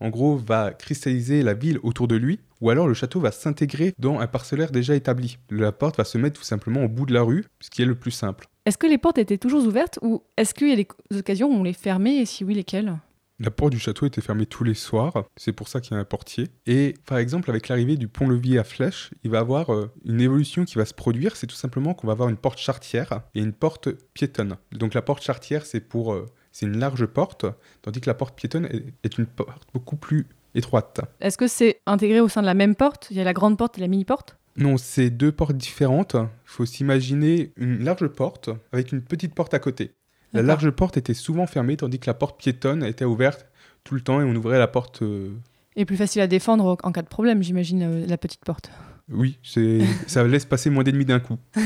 en 0.00 0.10
gros, 0.10 0.36
va 0.36 0.72
cristalliser 0.72 1.42
la 1.42 1.54
ville 1.54 1.78
autour 1.82 2.08
de 2.08 2.16
lui, 2.16 2.40
ou 2.60 2.70
alors 2.70 2.88
le 2.88 2.94
château 2.94 3.20
va 3.20 3.32
s'intégrer 3.32 3.94
dans 3.98 4.18
un 4.20 4.26
parcellaire 4.26 4.70
déjà 4.70 4.94
établi. 4.94 5.38
La 5.50 5.72
porte 5.72 5.96
va 5.96 6.04
se 6.04 6.18
mettre 6.18 6.38
tout 6.38 6.46
simplement 6.46 6.84
au 6.84 6.88
bout 6.88 7.06
de 7.06 7.14
la 7.14 7.22
rue, 7.22 7.44
ce 7.60 7.70
qui 7.70 7.82
est 7.82 7.86
le 7.86 7.94
plus 7.94 8.10
simple. 8.10 8.46
Est-ce 8.66 8.78
que 8.78 8.86
les 8.86 8.96
portes 8.96 9.18
étaient 9.18 9.36
toujours 9.36 9.62
ouvertes 9.66 9.98
ou 10.00 10.22
est-ce 10.38 10.54
qu'il 10.54 10.68
y 10.68 10.72
a 10.72 10.76
des 10.76 11.18
occasions 11.18 11.48
où 11.48 11.52
on 11.52 11.62
les 11.62 11.74
fermait 11.74 12.16
et 12.16 12.24
si 12.24 12.44
oui, 12.44 12.54
lesquelles? 12.54 12.96
La 13.38 13.50
porte 13.50 13.72
du 13.72 13.78
château 13.78 14.06
était 14.06 14.22
fermée 14.22 14.46
tous 14.46 14.64
les 14.64 14.74
soirs, 14.74 15.24
c'est 15.36 15.52
pour 15.52 15.68
ça 15.68 15.82
qu'il 15.82 15.94
y 15.94 15.96
a 15.96 16.00
un 16.00 16.04
portier. 16.04 16.48
Et 16.66 16.94
par 17.04 17.18
exemple, 17.18 17.50
avec 17.50 17.68
l'arrivée 17.68 17.96
du 17.96 18.08
pont-levis 18.08 18.58
à 18.58 18.64
flèche, 18.64 19.10
il 19.22 19.30
va 19.30 19.38
y 19.38 19.40
avoir 19.40 19.74
euh, 19.74 19.90
une 20.06 20.20
évolution 20.20 20.64
qui 20.64 20.76
va 20.76 20.86
se 20.86 20.94
produire, 20.94 21.36
c'est 21.36 21.46
tout 21.46 21.56
simplement 21.56 21.92
qu'on 21.92 22.06
va 22.06 22.12
avoir 22.12 22.30
une 22.30 22.38
porte 22.38 22.58
chartière 22.58 23.20
et 23.34 23.40
une 23.40 23.52
porte 23.52 23.90
piétonne. 24.14 24.56
Donc 24.72 24.94
la 24.94 25.02
porte 25.02 25.22
chartière, 25.22 25.66
c'est 25.66 25.80
pour 25.80 26.14
euh, 26.14 26.26
c'est 26.50 26.64
une 26.64 26.78
large 26.78 27.04
porte, 27.04 27.44
tandis 27.82 28.00
que 28.00 28.08
la 28.08 28.14
porte 28.14 28.34
piétonne 28.34 28.66
est 29.02 29.18
une 29.18 29.26
porte 29.26 29.64
beaucoup 29.74 29.96
plus 29.96 30.26
étroite. 30.54 31.00
Est-ce 31.20 31.36
que 31.36 31.48
c'est 31.48 31.80
intégré 31.84 32.20
au 32.20 32.28
sein 32.28 32.40
de 32.40 32.46
la 32.46 32.54
même 32.54 32.76
porte? 32.76 33.08
Il 33.10 33.16
y 33.16 33.20
a 33.20 33.24
la 33.24 33.32
grande 33.34 33.58
porte 33.58 33.76
et 33.76 33.80
la 33.80 33.88
mini-porte? 33.88 34.38
Non, 34.56 34.76
c'est 34.76 35.10
deux 35.10 35.32
portes 35.32 35.56
différentes. 35.56 36.14
Il 36.14 36.28
faut 36.44 36.66
s'imaginer 36.66 37.52
une 37.56 37.84
large 37.84 38.06
porte 38.08 38.50
avec 38.72 38.92
une 38.92 39.02
petite 39.02 39.34
porte 39.34 39.52
à 39.54 39.58
côté. 39.58 39.92
La 40.32 40.42
large 40.42 40.70
porte 40.70 40.96
était 40.96 41.14
souvent 41.14 41.46
fermée, 41.46 41.76
tandis 41.76 42.00
que 42.00 42.06
la 42.06 42.14
porte 42.14 42.38
piétonne 42.38 42.84
était 42.84 43.04
ouverte 43.04 43.46
tout 43.84 43.94
le 43.94 44.00
temps 44.00 44.20
et 44.20 44.24
on 44.24 44.34
ouvrait 44.34 44.58
la 44.58 44.66
porte. 44.66 45.02
Euh, 45.02 45.30
et 45.76 45.84
plus 45.84 45.96
facile 45.96 46.22
à 46.22 46.26
défendre 46.26 46.76
en 46.82 46.92
cas 46.92 47.02
de 47.02 47.08
problème, 47.08 47.42
j'imagine, 47.42 47.82
euh, 47.82 48.06
la 48.06 48.16
petite 48.16 48.44
porte. 48.44 48.70
Oui, 49.08 49.38
ça 50.06 50.24
laisse 50.24 50.44
passer 50.44 50.70
moins 50.70 50.82
d'ennemis 50.82 51.04
d'un 51.04 51.20
coup. 51.20 51.38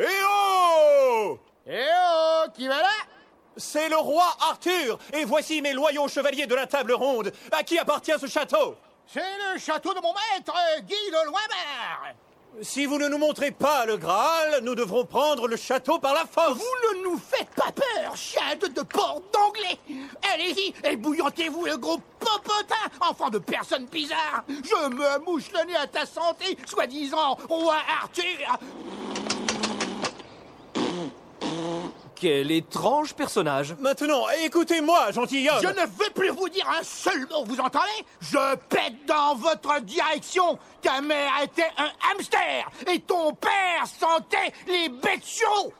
Eh 0.00 0.04
oh 0.24 1.38
Eh 1.66 1.72
oh 1.72 2.50
Qui 2.54 2.68
va 2.68 2.76
là? 2.76 2.88
C'est 3.56 3.88
le 3.88 3.96
roi 3.96 4.22
Arthur 4.48 4.96
Et 5.12 5.24
voici 5.24 5.60
mes 5.60 5.72
loyaux 5.72 6.06
chevaliers 6.06 6.46
de 6.46 6.54
la 6.54 6.68
table 6.68 6.92
ronde 6.92 7.32
À 7.50 7.64
qui 7.64 7.76
appartient 7.78 8.12
ce 8.20 8.28
château? 8.28 8.76
C'est 9.12 9.20
le 9.20 9.58
château 9.58 9.94
de 9.94 10.00
mon 10.00 10.12
maître, 10.12 10.52
Guy 10.82 11.10
de 11.10 11.26
Loimbert. 11.26 12.14
Si 12.62 12.86
vous 12.86 12.98
ne 12.98 13.08
nous 13.08 13.18
montrez 13.18 13.50
pas 13.50 13.86
le 13.86 13.96
Graal, 13.96 14.60
nous 14.62 14.74
devrons 14.74 15.04
prendre 15.04 15.46
le 15.46 15.56
château 15.56 15.98
par 15.98 16.12
la 16.14 16.24
force. 16.26 16.58
Vous 16.58 16.98
ne 16.98 17.04
nous 17.04 17.18
faites 17.18 17.50
pas 17.50 17.70
peur, 17.72 18.16
chien 18.16 18.56
de, 18.60 18.66
de 18.66 18.82
porte 18.82 19.22
d'anglais. 19.32 19.78
Allez-y, 20.34 20.74
ébouillantez-vous 20.84 21.66
le 21.66 21.76
gros 21.76 22.00
popotin, 22.18 22.74
enfant 23.00 23.30
de 23.30 23.38
personne 23.38 23.86
bizarre. 23.86 24.44
Je 24.48 24.88
me 24.88 25.24
mouche 25.24 25.50
le 25.52 25.66
nez 25.66 25.76
à 25.76 25.86
ta 25.86 26.04
santé, 26.04 26.58
soi-disant 26.66 27.38
roi 27.48 27.76
Arthur 28.02 28.58
Quel 32.20 32.50
étrange 32.50 33.14
personnage. 33.14 33.76
Maintenant, 33.78 34.24
écoutez-moi, 34.44 35.12
gentilhomme. 35.12 35.60
Je 35.62 35.68
ne 35.68 35.86
vais 35.86 36.10
plus 36.12 36.30
vous 36.30 36.48
dire 36.48 36.68
un 36.68 36.82
seul 36.82 37.20
mot, 37.30 37.44
vous 37.44 37.60
entendez? 37.60 37.86
Je 38.20 38.56
pète 38.68 39.06
dans 39.06 39.36
votre 39.36 39.80
direction 39.82 40.58
Ta 40.82 41.00
mère 41.00 41.30
était 41.44 41.70
un 41.76 41.90
hamster 42.10 42.68
et 42.92 42.98
ton 43.00 43.32
père 43.34 43.86
sentait 43.86 44.52
les 44.66 44.88
bêtes 44.88 45.24
chauds 45.24 45.72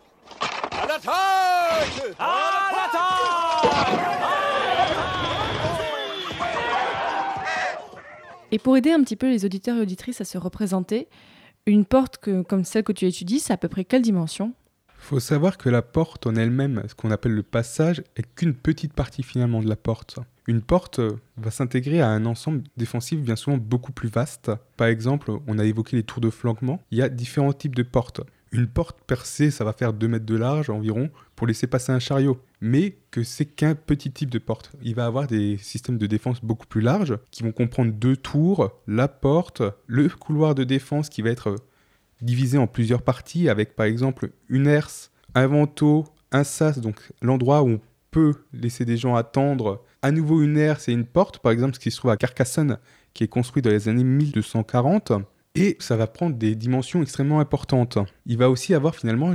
À 0.70 0.86
l'attaque 0.86 2.16
À 2.20 2.70
l'attaque 2.72 3.98
Et 8.52 8.58
pour 8.58 8.76
aider 8.76 8.92
un 8.92 9.02
petit 9.02 9.16
peu 9.16 9.28
les 9.28 9.44
auditeurs 9.44 9.76
et 9.76 9.80
auditrices 9.80 10.20
à 10.20 10.24
se 10.24 10.38
représenter, 10.38 11.08
une 11.66 11.84
porte 11.84 12.18
que, 12.18 12.42
comme 12.42 12.64
celle 12.64 12.82
que 12.84 12.92
tu 12.92 13.06
étudies, 13.06 13.40
c'est 13.40 13.52
à 13.52 13.58
peu 13.58 13.68
près 13.68 13.84
quelle 13.84 14.02
dimension? 14.02 14.54
Faut 14.98 15.20
savoir 15.20 15.56
que 15.56 15.68
la 15.68 15.82
porte 15.82 16.26
en 16.26 16.34
elle-même, 16.36 16.82
ce 16.86 16.94
qu'on 16.94 17.10
appelle 17.10 17.32
le 17.32 17.42
passage, 17.42 18.02
est 18.16 18.26
qu'une 18.34 18.54
petite 18.54 18.92
partie 18.92 19.22
finalement 19.22 19.62
de 19.62 19.68
la 19.68 19.76
porte. 19.76 20.18
Une 20.46 20.62
porte 20.62 20.98
euh, 20.98 21.16
va 21.36 21.50
s'intégrer 21.50 22.00
à 22.00 22.08
un 22.08 22.24
ensemble 22.26 22.62
défensif 22.76 23.20
bien 23.20 23.36
souvent 23.36 23.58
beaucoup 23.58 23.92
plus 23.92 24.08
vaste. 24.08 24.50
Par 24.76 24.88
exemple, 24.88 25.30
on 25.46 25.58
a 25.58 25.64
évoqué 25.64 25.96
les 25.96 26.02
tours 26.02 26.20
de 26.20 26.30
flanquement. 26.30 26.82
Il 26.90 26.98
y 26.98 27.02
a 27.02 27.08
différents 27.08 27.52
types 27.52 27.74
de 27.74 27.82
portes. 27.82 28.22
Une 28.50 28.66
porte 28.66 28.98
percée, 29.06 29.50
ça 29.50 29.64
va 29.64 29.74
faire 29.74 29.92
2 29.92 30.08
mètres 30.08 30.24
de 30.24 30.36
large 30.36 30.70
environ 30.70 31.10
pour 31.36 31.46
laisser 31.46 31.66
passer 31.66 31.92
un 31.92 31.98
chariot. 31.98 32.40
Mais 32.62 32.96
que 33.10 33.22
c'est 33.22 33.44
qu'un 33.44 33.74
petit 33.74 34.10
type 34.10 34.30
de 34.30 34.38
porte. 34.38 34.72
Il 34.82 34.94
va 34.94 35.04
avoir 35.04 35.26
des 35.26 35.58
systèmes 35.58 35.98
de 35.98 36.06
défense 36.06 36.42
beaucoup 36.42 36.66
plus 36.66 36.80
larges 36.80 37.18
qui 37.30 37.42
vont 37.42 37.52
comprendre 37.52 37.92
deux 37.92 38.16
tours, 38.16 38.72
la 38.86 39.06
porte, 39.06 39.62
le 39.86 40.08
couloir 40.08 40.54
de 40.54 40.64
défense 40.64 41.10
qui 41.10 41.20
va 41.20 41.28
être 41.30 41.56
divisé 42.20 42.58
en 42.58 42.66
plusieurs 42.66 43.02
parties 43.02 43.48
avec 43.48 43.76
par 43.76 43.86
exemple 43.86 44.30
une 44.48 44.66
herse, 44.66 45.10
un 45.34 45.46
vento, 45.46 46.04
un 46.32 46.44
sas, 46.44 46.78
donc 46.78 46.96
l'endroit 47.22 47.62
où 47.62 47.68
on 47.68 47.80
peut 48.10 48.34
laisser 48.52 48.84
des 48.84 48.96
gens 48.96 49.14
attendre, 49.14 49.84
à 50.02 50.10
nouveau 50.10 50.42
une 50.42 50.56
herse 50.56 50.88
et 50.88 50.92
une 50.92 51.04
porte, 51.04 51.38
par 51.38 51.52
exemple 51.52 51.74
ce 51.74 51.80
qui 51.80 51.90
se 51.90 51.98
trouve 51.98 52.10
à 52.10 52.16
Carcassonne, 52.16 52.78
qui 53.14 53.24
est 53.24 53.28
construit 53.28 53.62
dans 53.62 53.70
les 53.70 53.88
années 53.88 54.04
1240, 54.04 55.12
et 55.54 55.76
ça 55.80 55.96
va 55.96 56.06
prendre 56.06 56.36
des 56.36 56.54
dimensions 56.54 57.02
extrêmement 57.02 57.40
importantes. 57.40 57.98
Il 58.26 58.38
va 58.38 58.50
aussi 58.50 58.74
avoir 58.74 58.94
finalement 58.94 59.34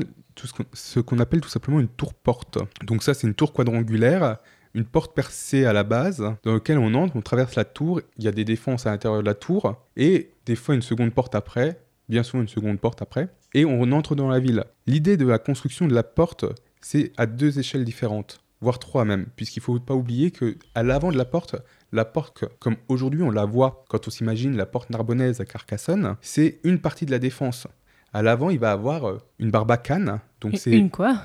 ce 0.73 0.99
qu'on 0.99 1.19
appelle 1.19 1.41
tout 1.41 1.49
simplement 1.49 1.79
une 1.79 1.87
tour-porte. 1.87 2.59
Donc 2.83 3.03
ça 3.03 3.13
c'est 3.13 3.27
une 3.27 3.35
tour 3.35 3.53
quadrangulaire 3.53 4.37
une 4.73 4.85
porte 4.85 5.13
percée 5.13 5.65
à 5.65 5.73
la 5.73 5.83
base 5.83 6.23
dans 6.43 6.53
laquelle 6.53 6.77
on 6.77 6.93
entre, 6.93 7.15
on 7.15 7.21
traverse 7.21 7.55
la 7.55 7.65
tour, 7.65 8.01
il 8.17 8.23
y 8.23 8.27
a 8.27 8.31
des 8.31 8.45
défenses 8.45 8.85
à 8.85 8.91
l'intérieur 8.91 9.21
de 9.21 9.25
la 9.25 9.35
tour 9.35 9.75
et 9.95 10.31
des 10.45 10.55
fois 10.55 10.75
une 10.75 10.81
seconde 10.81 11.13
porte 11.13 11.35
après 11.35 11.79
bien 12.10 12.24
souvent 12.24 12.41
une 12.41 12.50
seconde 12.50 12.79
porte 12.79 13.01
après, 13.01 13.29
et 13.53 13.65
on 13.65 13.91
entre 13.91 14.15
dans 14.15 14.29
la 14.29 14.39
ville. 14.39 14.63
L'idée 14.88 15.17
de 15.17 15.25
la 15.25 15.39
construction 15.39 15.88
de 15.88 15.93
la 15.93 16.03
porte, 16.03 16.45
c'est 16.81 17.12
à 17.17 17.25
deux 17.25 17.60
échelles 17.60 17.86
différentes, 17.86 18.41
voire 18.62 18.79
trois 18.79 19.05
même, 19.05 19.27
puisqu'il 19.36 19.60
ne 19.60 19.63
faut 19.63 19.79
pas 19.79 19.93
oublier 19.93 20.31
que 20.31 20.57
à 20.75 20.83
l'avant 20.83 21.12
de 21.12 21.17
la 21.17 21.25
porte, 21.25 21.55
la 21.91 22.05
porte, 22.05 22.45
comme 22.60 22.77
aujourd'hui 22.88 23.22
on 23.22 23.29
la 23.29 23.45
voit 23.45 23.86
quand 23.89 24.07
on 24.07 24.12
s'imagine 24.12 24.57
la 24.57 24.65
porte 24.65 24.89
narbonnaise 24.89 25.39
à 25.41 25.45
Carcassonne, 25.45 26.15
c'est 26.22 26.60
une 26.63 26.79
partie 26.79 27.05
de 27.05 27.12
la 27.12 27.19
défense. 27.19 27.67
À 28.13 28.22
l'avant, 28.22 28.50
il 28.51 28.60
va 28.60 28.72
avoir 28.72 29.05
euh, 29.05 29.17
une 29.39 29.50
barbacane. 29.50 30.19
Donc 30.39 30.57
c'est 30.57 30.72
une 30.72 30.91
quoi? 30.91 31.19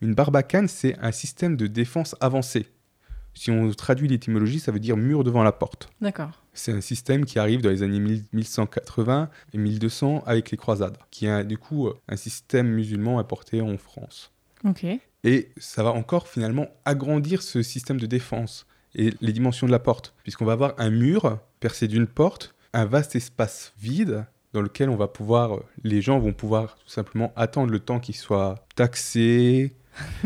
Une 0.00 0.14
barbacane, 0.14 0.68
c'est 0.68 0.98
un 0.98 1.12
système 1.12 1.56
de 1.56 1.66
défense 1.66 2.16
avancé. 2.20 2.66
Si 3.34 3.50
on 3.50 3.70
traduit 3.72 4.08
l'étymologie, 4.08 4.60
ça 4.60 4.72
veut 4.72 4.80
dire 4.80 4.96
mur 4.96 5.24
devant 5.24 5.42
la 5.42 5.52
porte. 5.52 5.88
D'accord. 6.00 6.42
C'est 6.52 6.72
un 6.72 6.80
système 6.80 7.24
qui 7.24 7.38
arrive 7.38 7.60
dans 7.62 7.70
les 7.70 7.82
années 7.82 8.22
1180 8.32 9.28
et 9.52 9.58
1200 9.58 10.22
avec 10.26 10.50
les 10.50 10.56
croisades, 10.56 10.96
qui 11.10 11.26
est 11.26 11.44
du 11.44 11.58
coup 11.58 11.88
euh, 11.88 11.94
un 12.08 12.16
système 12.16 12.68
musulman 12.68 13.18
importé 13.18 13.60
en 13.60 13.76
France. 13.76 14.30
Ok. 14.64 14.86
Et 15.24 15.48
ça 15.56 15.82
va 15.82 15.90
encore 15.90 16.28
finalement 16.28 16.68
agrandir 16.84 17.42
ce 17.42 17.62
système 17.62 17.98
de 17.98 18.06
défense 18.06 18.66
et 18.94 19.12
les 19.20 19.32
dimensions 19.32 19.66
de 19.66 19.72
la 19.72 19.78
porte, 19.78 20.14
puisqu'on 20.22 20.44
va 20.44 20.52
avoir 20.52 20.74
un 20.78 20.90
mur 20.90 21.38
percé 21.58 21.88
d'une 21.88 22.06
porte, 22.06 22.54
un 22.72 22.84
vaste 22.84 23.16
espace 23.16 23.72
vide 23.80 24.26
dans 24.52 24.62
lequel 24.62 24.88
on 24.88 24.96
va 24.96 25.08
pouvoir, 25.08 25.56
euh, 25.56 25.64
les 25.82 26.00
gens 26.00 26.18
vont 26.20 26.32
pouvoir 26.32 26.76
tout 26.76 26.88
simplement 26.88 27.32
attendre 27.34 27.72
le 27.72 27.80
temps 27.80 27.98
qu'il 27.98 28.14
soit 28.14 28.64
taxé, 28.76 29.74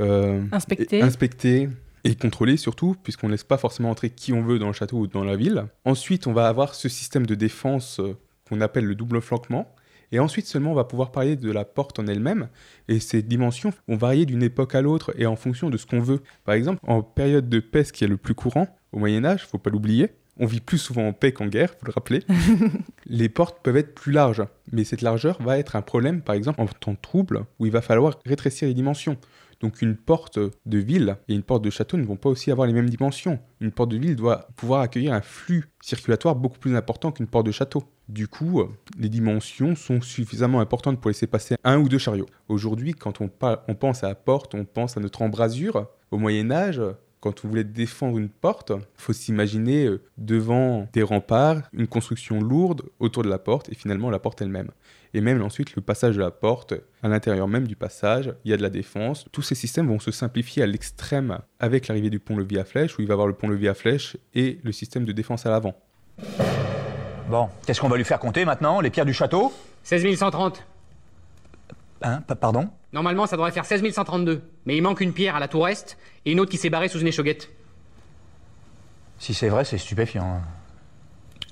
euh, 0.00 0.44
inspecté. 0.52 1.00
inspecté 1.00 1.68
et 2.04 2.14
contrôler 2.14 2.56
surtout, 2.56 2.96
puisqu'on 3.02 3.26
ne 3.26 3.32
laisse 3.32 3.44
pas 3.44 3.58
forcément 3.58 3.90
entrer 3.90 4.10
qui 4.10 4.32
on 4.32 4.42
veut 4.42 4.58
dans 4.58 4.68
le 4.68 4.72
château 4.72 4.98
ou 4.98 5.06
dans 5.06 5.24
la 5.24 5.36
ville. 5.36 5.66
Ensuite, 5.84 6.26
on 6.26 6.32
va 6.32 6.48
avoir 6.48 6.74
ce 6.74 6.88
système 6.88 7.26
de 7.26 7.34
défense 7.34 8.00
euh, 8.00 8.16
qu'on 8.48 8.60
appelle 8.60 8.84
le 8.84 8.94
double 8.94 9.20
flanquement. 9.20 9.74
Et 10.12 10.18
ensuite 10.18 10.46
seulement, 10.46 10.72
on 10.72 10.74
va 10.74 10.84
pouvoir 10.84 11.12
parler 11.12 11.36
de 11.36 11.52
la 11.52 11.64
porte 11.64 11.98
en 11.98 12.06
elle-même. 12.06 12.48
Et 12.88 12.98
ces 12.98 13.22
dimensions 13.22 13.72
vont 13.86 13.96
varier 13.96 14.26
d'une 14.26 14.42
époque 14.42 14.74
à 14.74 14.82
l'autre 14.82 15.12
et 15.16 15.26
en 15.26 15.36
fonction 15.36 15.70
de 15.70 15.76
ce 15.76 15.86
qu'on 15.86 16.00
veut. 16.00 16.20
Par 16.44 16.54
exemple, 16.54 16.80
en 16.86 17.02
période 17.02 17.48
de 17.48 17.60
paix, 17.60 17.84
ce 17.84 17.92
qui 17.92 18.04
est 18.04 18.08
le 18.08 18.16
plus 18.16 18.34
courant 18.34 18.66
au 18.92 18.98
Moyen 18.98 19.24
Âge, 19.24 19.46
faut 19.46 19.58
pas 19.58 19.70
l'oublier, 19.70 20.10
on 20.40 20.46
vit 20.46 20.60
plus 20.60 20.78
souvent 20.78 21.06
en 21.06 21.12
paix 21.12 21.32
qu'en 21.32 21.46
guerre, 21.46 21.74
vous 21.78 21.86
le 21.86 21.92
rappelez. 21.92 22.22
les 23.06 23.28
portes 23.28 23.62
peuvent 23.62 23.76
être 23.76 23.94
plus 23.94 24.10
larges, 24.10 24.42
mais 24.72 24.84
cette 24.84 25.02
largeur 25.02 25.40
va 25.42 25.58
être 25.58 25.76
un 25.76 25.82
problème, 25.82 26.22
par 26.22 26.34
exemple, 26.34 26.60
en 26.60 26.66
temps 26.66 26.92
de 26.92 26.98
trouble, 27.00 27.44
où 27.58 27.66
il 27.66 27.72
va 27.72 27.82
falloir 27.82 28.18
rétrécir 28.24 28.66
les 28.66 28.74
dimensions. 28.74 29.18
Donc 29.60 29.82
une 29.82 29.96
porte 29.96 30.38
de 30.38 30.78
ville 30.78 31.16
et 31.28 31.34
une 31.34 31.42
porte 31.42 31.62
de 31.62 31.70
château 31.70 31.96
ne 31.96 32.04
vont 32.04 32.16
pas 32.16 32.30
aussi 32.30 32.50
avoir 32.50 32.66
les 32.66 32.72
mêmes 32.72 32.88
dimensions. 32.88 33.38
Une 33.60 33.72
porte 33.72 33.90
de 33.90 33.98
ville 33.98 34.16
doit 34.16 34.48
pouvoir 34.56 34.80
accueillir 34.80 35.12
un 35.12 35.20
flux 35.20 35.66
circulatoire 35.82 36.34
beaucoup 36.34 36.58
plus 36.58 36.74
important 36.76 37.12
qu'une 37.12 37.26
porte 37.26 37.46
de 37.46 37.52
château. 37.52 37.84
Du 38.08 38.26
coup, 38.26 38.62
les 38.98 39.08
dimensions 39.08 39.76
sont 39.76 40.00
suffisamment 40.00 40.60
importantes 40.60 41.00
pour 41.00 41.10
laisser 41.10 41.26
passer 41.26 41.56
un 41.62 41.78
ou 41.78 41.88
deux 41.88 41.98
chariots. 41.98 42.26
Aujourd'hui, 42.48 42.94
quand 42.94 43.20
on, 43.20 43.30
on 43.68 43.74
pense 43.74 44.02
à 44.02 44.08
la 44.08 44.14
porte, 44.14 44.54
on 44.54 44.64
pense 44.64 44.96
à 44.96 45.00
notre 45.00 45.22
embrasure. 45.22 45.86
Au 46.10 46.18
Moyen 46.18 46.50
Âge, 46.50 46.82
quand 47.20 47.44
on 47.44 47.48
voulait 47.48 47.64
défendre 47.64 48.18
une 48.18 48.30
porte, 48.30 48.70
il 48.70 49.02
faut 49.02 49.12
s'imaginer 49.12 49.84
euh, 49.84 50.00
devant 50.16 50.88
des 50.92 51.02
remparts, 51.02 51.62
une 51.72 51.86
construction 51.86 52.40
lourde 52.40 52.82
autour 52.98 53.22
de 53.22 53.28
la 53.28 53.38
porte 53.38 53.68
et 53.68 53.74
finalement 53.74 54.10
la 54.10 54.18
porte 54.18 54.40
elle-même. 54.42 54.70
Et 55.12 55.20
même 55.20 55.42
ensuite 55.42 55.74
le 55.74 55.82
passage 55.82 56.16
de 56.16 56.20
la 56.20 56.30
porte, 56.30 56.74
à 57.02 57.08
l'intérieur 57.08 57.48
même 57.48 57.66
du 57.66 57.74
passage, 57.74 58.32
il 58.44 58.50
y 58.50 58.54
a 58.54 58.56
de 58.56 58.62
la 58.62 58.70
défense. 58.70 59.26
Tous 59.32 59.42
ces 59.42 59.54
systèmes 59.54 59.88
vont 59.88 59.98
se 59.98 60.12
simplifier 60.12 60.62
à 60.62 60.66
l'extrême 60.66 61.38
avec 61.58 61.88
l'arrivée 61.88 62.10
du 62.10 62.20
pont-levis 62.20 62.58
à 62.58 62.64
flèche, 62.64 62.96
où 62.98 63.02
il 63.02 63.08
va 63.08 63.12
y 63.12 63.14
avoir 63.14 63.26
le 63.26 63.34
pont-levis 63.34 63.68
à 63.68 63.74
flèche 63.74 64.16
et 64.34 64.60
le 64.62 64.72
système 64.72 65.04
de 65.04 65.12
défense 65.12 65.46
à 65.46 65.50
l'avant. 65.50 65.74
Bon, 67.28 67.48
qu'est-ce 67.66 67.80
qu'on 67.80 67.88
va 67.88 67.96
lui 67.96 68.04
faire 68.04 68.18
compter 68.18 68.44
maintenant 68.44 68.80
Les 68.80 68.90
pierres 68.90 69.06
du 69.06 69.12
château? 69.12 69.52
16 69.82 70.16
130. 70.16 70.64
Hein 72.02 72.22
Pardon? 72.40 72.68
Normalement, 72.92 73.26
ça 73.26 73.36
devrait 73.36 73.52
faire 73.52 73.64
16 73.64 73.92
132. 73.92 74.42
Mais 74.66 74.76
il 74.76 74.82
manque 74.82 75.00
une 75.00 75.12
pierre 75.12 75.36
à 75.36 75.40
la 75.40 75.48
tour 75.48 75.68
est 75.68 75.96
et 76.24 76.32
une 76.32 76.40
autre 76.40 76.50
qui 76.50 76.56
s'est 76.56 76.70
barrée 76.70 76.88
sous 76.88 76.98
une 76.98 77.06
échauguette. 77.06 77.50
Si 79.18 79.34
c'est 79.34 79.48
vrai, 79.48 79.64
c'est 79.64 79.78
stupéfiant. 79.78 80.40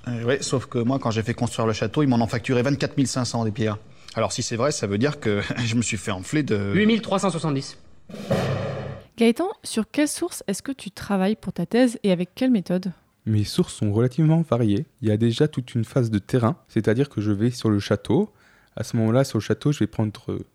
Euh, 0.07 0.23
oui, 0.25 0.35
sauf 0.41 0.67
que 0.67 0.79
moi, 0.79 0.99
quand 0.99 1.11
j'ai 1.11 1.23
fait 1.23 1.35
construire 1.35 1.67
le 1.67 1.73
château, 1.73 2.03
ils 2.03 2.09
m'en 2.09 2.21
ont 2.21 2.27
facturé 2.27 2.63
24 2.63 3.05
500 3.05 3.45
des 3.45 3.51
pierres. 3.51 3.79
Alors 4.15 4.33
si 4.33 4.43
c'est 4.43 4.57
vrai, 4.57 4.73
ça 4.73 4.87
veut 4.87 4.99
dire 4.99 5.21
que 5.21 5.41
je 5.65 5.75
me 5.75 5.83
suis 5.83 5.97
fait 5.97 6.11
enfler 6.11 6.43
de... 6.43 6.73
8 6.75 7.01
370. 7.01 7.79
Gaëtan, 9.17 9.49
sur 9.65 9.91
quelle 9.91 10.09
source 10.09 10.45
est-ce 10.47 10.63
que 10.63 10.73
tu 10.73 10.91
travailles 10.91 11.37
pour 11.37 11.53
ta 11.53 11.67
thèse 11.67 11.99
et 12.05 12.13
avec 12.13 12.31
quelle 12.35 12.51
méthode? 12.51 12.93
Mes 13.27 13.45
sources 13.45 13.75
sont 13.75 13.93
relativement 13.93 14.43
variées. 14.49 14.87
Il 15.03 15.09
y 15.09 15.11
a 15.11 15.17
déjà 15.17 15.49
toute 15.49 15.75
une 15.75 15.85
phase 15.85 16.11
de 16.11 16.19
terrain, 16.19 16.57
c'est-à-dire 16.69 17.09
que 17.09 17.21
je 17.21 17.33
vais 17.33 17.51
sur 17.51 17.69
le 17.69 17.81
château. 17.81 18.33
À 18.77 18.85
ce 18.85 18.97
moment-là, 18.97 19.25
sur 19.25 19.39
le 19.39 19.43
château, 19.43 19.73
je 19.73 19.81
vais 19.81 19.87
prendre 19.87 20.13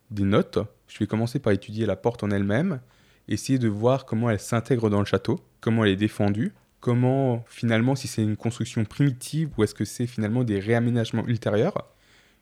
des 0.09 0.23
notes. 0.23 0.59
Je 0.87 0.97
vais 0.99 1.05
commencer 1.05 1.39
par 1.39 1.53
étudier 1.53 1.85
la 1.85 1.95
porte 1.95 2.23
en 2.23 2.31
elle-même, 2.31 2.79
essayer 3.27 3.59
de 3.59 3.67
voir 3.67 4.05
comment 4.05 4.29
elle 4.29 4.39
s'intègre 4.39 4.89
dans 4.89 4.99
le 4.99 5.05
château, 5.05 5.39
comment 5.59 5.83
elle 5.83 5.91
est 5.91 5.97
défendue, 5.97 6.53
comment 6.83 7.45
finalement 7.47 7.95
si 7.95 8.09
c'est 8.09 8.21
une 8.21 8.35
construction 8.35 8.83
primitive 8.83 9.49
ou 9.57 9.63
est-ce 9.63 9.73
que 9.73 9.85
c'est 9.85 10.05
finalement 10.05 10.43
des 10.43 10.59
réaménagements 10.59 11.25
ultérieurs? 11.25 11.87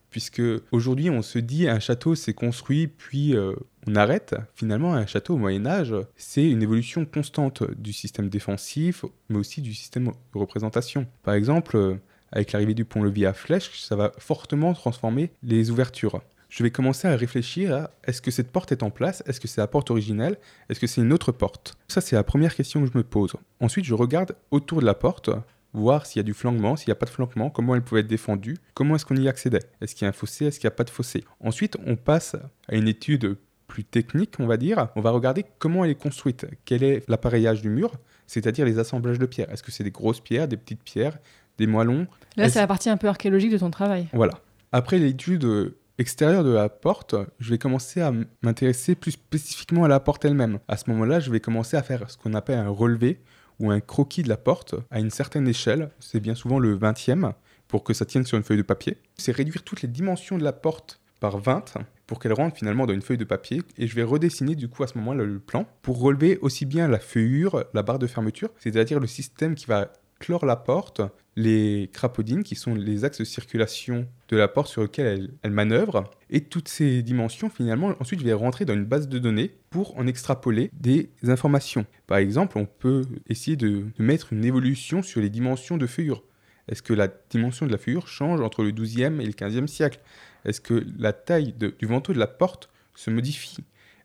Puisque 0.09 0.41
aujourd'hui 0.71 1.11
on 1.11 1.21
se 1.21 1.37
dit 1.37 1.69
un 1.69 1.79
château 1.79 2.15
s'est 2.15 2.33
construit 2.33 2.87
puis 2.87 3.35
euh, 3.35 3.53
on 3.85 3.95
arrête. 3.95 4.35
Finalement 4.55 4.95
un 4.95 5.05
château 5.05 5.35
au 5.35 5.37
Moyen 5.37 5.67
Âge 5.67 5.93
c'est 6.17 6.49
une 6.49 6.63
évolution 6.63 7.05
constante 7.05 7.61
du 7.79 7.93
système 7.93 8.29
défensif 8.29 9.05
mais 9.29 9.37
aussi 9.37 9.61
du 9.61 9.75
système 9.75 10.05
de 10.05 10.39
représentation. 10.39 11.05
Par 11.21 11.35
exemple 11.35 11.77
euh, 11.77 11.95
avec 12.31 12.51
l'arrivée 12.51 12.73
du 12.73 12.83
pont-levis 12.83 13.27
à 13.27 13.33
flèche 13.33 13.79
ça 13.79 13.95
va 13.95 14.11
fortement 14.17 14.73
transformer 14.73 15.31
les 15.43 15.69
ouvertures 15.69 16.19
je 16.51 16.63
vais 16.63 16.69
commencer 16.69 17.07
à 17.07 17.15
réfléchir 17.15 17.73
à 17.73 17.91
est-ce 18.03 18.21
que 18.21 18.29
cette 18.29 18.51
porte 18.51 18.73
est 18.73 18.83
en 18.83 18.89
place? 18.91 19.23
Est-ce 19.25 19.39
que 19.39 19.47
c'est 19.47 19.61
la 19.61 19.67
porte 19.67 19.89
originelle? 19.89 20.37
Est-ce 20.69 20.81
que 20.81 20.85
c'est 20.85 20.99
une 20.99 21.13
autre 21.13 21.31
porte? 21.31 21.77
Ça, 21.87 22.01
c'est 22.01 22.17
la 22.17 22.25
première 22.25 22.53
question 22.53 22.83
que 22.83 22.91
je 22.91 22.97
me 22.97 23.03
pose. 23.03 23.33
Ensuite, 23.61 23.85
je 23.85 23.93
regarde 23.93 24.35
autour 24.51 24.81
de 24.81 24.85
la 24.85 24.93
porte 24.93 25.29
voir 25.73 26.05
s'il 26.05 26.19
y 26.19 26.19
a 26.19 26.23
du 26.23 26.33
flanquement, 26.33 26.75
s'il 26.75 26.89
n'y 26.89 26.91
a 26.91 26.95
pas 26.95 27.05
de 27.05 27.11
flanquement, 27.11 27.49
comment 27.49 27.73
elle 27.73 27.81
pouvait 27.81 28.01
être 28.01 28.07
défendue, 28.07 28.57
comment 28.73 28.95
est-ce 28.95 29.05
qu'on 29.05 29.15
y 29.15 29.29
accédait, 29.29 29.61
est-ce 29.79 29.95
qu'il 29.95 30.03
y 30.03 30.07
a 30.07 30.09
un 30.09 30.11
fossé, 30.11 30.47
est-ce 30.47 30.59
qu'il 30.59 30.67
n'y 30.67 30.73
a 30.73 30.75
pas 30.75 30.83
de 30.83 30.89
fossé? 30.89 31.23
Ensuite, 31.39 31.77
on 31.85 31.95
passe 31.95 32.35
à 32.67 32.75
une 32.75 32.89
étude 32.89 33.37
plus 33.67 33.85
technique, 33.85 34.35
on 34.39 34.45
va 34.45 34.57
dire. 34.57 34.89
On 34.97 35.01
va 35.01 35.11
regarder 35.11 35.45
comment 35.57 35.85
elle 35.85 35.91
est 35.91 35.95
construite, 35.95 36.45
quel 36.65 36.83
est 36.83 37.07
l'appareillage 37.07 37.61
du 37.61 37.69
mur, 37.69 37.93
c'est-à-dire 38.27 38.65
les 38.65 38.77
assemblages 38.77 39.19
de 39.19 39.25
pierres. 39.25 39.49
Est-ce 39.49 39.63
que 39.63 39.71
c'est 39.71 39.85
des 39.85 39.91
grosses 39.91 40.19
pierres, 40.19 40.49
des 40.49 40.57
petites 40.57 40.83
pierres, 40.83 41.17
des 41.57 41.67
moellons? 41.67 42.07
Là, 42.35 42.49
c'est 42.49 42.59
la 42.59 42.67
partie 42.67 42.89
un 42.89 42.97
peu 42.97 43.07
archéologique 43.07 43.53
de 43.53 43.57
ton 43.57 43.71
travail. 43.71 44.09
Voilà. 44.11 44.33
Après 44.73 44.99
l'étude 44.99 45.73
extérieure 46.01 46.43
de 46.43 46.51
la 46.51 46.67
porte, 46.67 47.15
je 47.39 47.51
vais 47.51 47.57
commencer 47.57 48.01
à 48.01 48.11
m'intéresser 48.41 48.95
plus 48.95 49.11
spécifiquement 49.11 49.85
à 49.85 49.87
la 49.87 49.99
porte 49.99 50.25
elle-même. 50.25 50.59
À 50.67 50.75
ce 50.75 50.89
moment-là, 50.89 51.19
je 51.19 51.31
vais 51.31 51.39
commencer 51.39 51.77
à 51.77 51.83
faire 51.83 52.09
ce 52.09 52.17
qu'on 52.17 52.33
appelle 52.33 52.59
un 52.59 52.69
relevé 52.69 53.21
ou 53.59 53.71
un 53.71 53.79
croquis 53.79 54.23
de 54.23 54.29
la 54.29 54.37
porte 54.37 54.75
à 54.89 54.99
une 54.99 55.11
certaine 55.11 55.47
échelle. 55.47 55.91
C'est 55.99 56.19
bien 56.19 56.35
souvent 56.35 56.59
le 56.59 56.75
20e 56.75 57.33
pour 57.67 57.83
que 57.83 57.93
ça 57.93 58.05
tienne 58.05 58.25
sur 58.25 58.37
une 58.37 58.43
feuille 58.43 58.57
de 58.57 58.63
papier. 58.63 58.97
C'est 59.17 59.31
réduire 59.31 59.63
toutes 59.63 59.83
les 59.83 59.87
dimensions 59.87 60.37
de 60.37 60.43
la 60.43 60.53
porte 60.53 60.99
par 61.19 61.37
20 61.37 61.75
pour 62.07 62.19
qu'elle 62.19 62.33
rentre 62.33 62.57
finalement 62.57 62.87
dans 62.87 62.93
une 62.93 63.03
feuille 63.03 63.17
de 63.17 63.23
papier 63.23 63.61
et 63.77 63.87
je 63.87 63.95
vais 63.95 64.03
redessiner 64.03 64.55
du 64.55 64.67
coup 64.67 64.83
à 64.83 64.87
ce 64.87 64.97
moment-là 64.97 65.23
le 65.23 65.39
plan 65.39 65.67
pour 65.83 66.01
relever 66.01 66.39
aussi 66.41 66.65
bien 66.65 66.87
la 66.87 66.99
feuillure, 66.99 67.63
la 67.73 67.83
barre 67.83 67.99
de 67.99 68.07
fermeture, 68.07 68.49
c'est-à-dire 68.57 68.99
le 68.99 69.07
système 69.07 69.55
qui 69.55 69.67
va 69.67 69.93
clore 70.21 70.45
la 70.45 70.55
porte, 70.55 71.01
les 71.35 71.89
crapaudines 71.91 72.43
qui 72.43 72.55
sont 72.55 72.75
les 72.75 73.03
axes 73.03 73.17
de 73.19 73.25
circulation 73.25 74.07
de 74.29 74.37
la 74.37 74.47
porte 74.47 74.67
sur 74.67 74.83
lesquels 74.83 75.31
elle, 75.41 75.51
manœuvre 75.51 76.09
et 76.29 76.41
toutes 76.41 76.67
ces 76.67 77.01
dimensions 77.01 77.49
finalement 77.49 77.93
ensuite 77.99 78.19
je 78.19 78.25
vais 78.25 78.33
rentrer 78.33 78.65
dans 78.65 78.73
une 78.73 78.85
base 78.85 79.09
de 79.09 79.19
données 79.19 79.51
pour 79.69 79.97
en 79.97 80.07
extrapoler 80.07 80.69
des 80.73 81.09
informations. 81.23 81.85
Par 82.07 82.19
exemple, 82.19 82.57
on 82.57 82.65
peut 82.65 83.05
essayer 83.27 83.57
de, 83.57 83.85
mettre 83.97 84.33
une 84.33 84.45
évolution 84.45 85.01
sur 85.01 85.21
les 85.21 85.29
dimensions 85.29 85.77
de 85.77 85.87
feuillure. 85.87 86.23
Est-ce 86.67 86.83
que 86.83 86.93
la 86.93 87.07
dimension 87.29 87.65
de 87.65 87.71
la 87.71 87.77
feuillure 87.77 88.07
change 88.07 88.39
entre 88.41 88.63
le 88.63 88.71
12e 88.71 89.19
et 89.19 89.25
le 89.25 89.31
15e 89.31 89.67
siècle? 89.67 89.99
Est-ce 90.45 90.61
que 90.61 90.85
la 90.97 91.13
taille 91.13 91.53
du 91.53 91.85
vantaux 91.85 92.13
de 92.13 92.19
la 92.19 92.27
porte 92.27 92.69
se 92.95 93.09
modifie? 93.09 93.57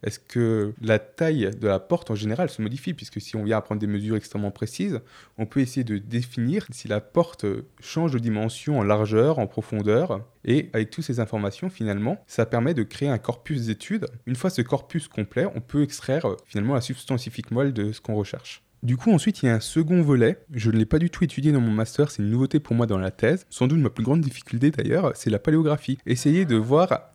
Est-ce 0.06 0.20
que 0.20 0.72
la 0.80 1.00
taille 1.00 1.50
de 1.60 1.66
la 1.66 1.80
porte 1.80 2.12
en 2.12 2.14
général 2.14 2.48
se 2.48 2.62
modifie? 2.62 2.94
Puisque 2.94 3.20
si 3.20 3.34
on 3.34 3.42
vient 3.42 3.58
à 3.58 3.60
prendre 3.60 3.80
des 3.80 3.88
mesures 3.88 4.14
extrêmement 4.14 4.52
précises, 4.52 5.00
on 5.36 5.46
peut 5.46 5.58
essayer 5.58 5.82
de 5.82 5.98
définir 5.98 6.64
si 6.70 6.86
la 6.86 7.00
porte 7.00 7.44
change 7.80 8.12
de 8.12 8.20
dimension 8.20 8.78
en 8.78 8.84
largeur, 8.84 9.40
en 9.40 9.48
profondeur. 9.48 10.24
Et 10.44 10.70
avec 10.72 10.90
toutes 10.90 11.04
ces 11.04 11.18
informations, 11.18 11.68
finalement, 11.70 12.22
ça 12.28 12.46
permet 12.46 12.72
de 12.72 12.84
créer 12.84 13.08
un 13.08 13.18
corpus 13.18 13.66
d'études. 13.66 14.06
Une 14.26 14.36
fois 14.36 14.48
ce 14.48 14.62
corpus 14.62 15.08
complet, 15.08 15.46
on 15.56 15.60
peut 15.60 15.82
extraire 15.82 16.26
euh, 16.26 16.36
finalement 16.46 16.74
la 16.74 16.80
substance 16.80 17.06
scientifique 17.06 17.50
moelle 17.50 17.72
de 17.72 17.90
ce 17.90 18.00
qu'on 18.00 18.14
recherche. 18.14 18.62
Du 18.82 18.96
coup, 18.96 19.10
ensuite, 19.10 19.42
il 19.42 19.46
y 19.46 19.48
a 19.48 19.54
un 19.54 19.60
second 19.60 20.02
volet. 20.02 20.38
Je 20.52 20.70
ne 20.70 20.76
l'ai 20.76 20.86
pas 20.86 21.00
du 21.00 21.10
tout 21.10 21.24
étudié 21.24 21.50
dans 21.50 21.60
mon 21.60 21.72
master, 21.72 22.10
c'est 22.10 22.22
une 22.22 22.30
nouveauté 22.30 22.60
pour 22.60 22.76
moi 22.76 22.86
dans 22.86 22.98
la 22.98 23.10
thèse. 23.10 23.44
Sans 23.50 23.66
doute 23.66 23.80
ma 23.80 23.90
plus 23.90 24.04
grande 24.04 24.20
difficulté 24.20 24.70
d'ailleurs, 24.70 25.10
c'est 25.16 25.30
la 25.30 25.40
paléographie. 25.40 25.98
Essayer 26.06 26.44
de 26.44 26.54
voir 26.54 27.10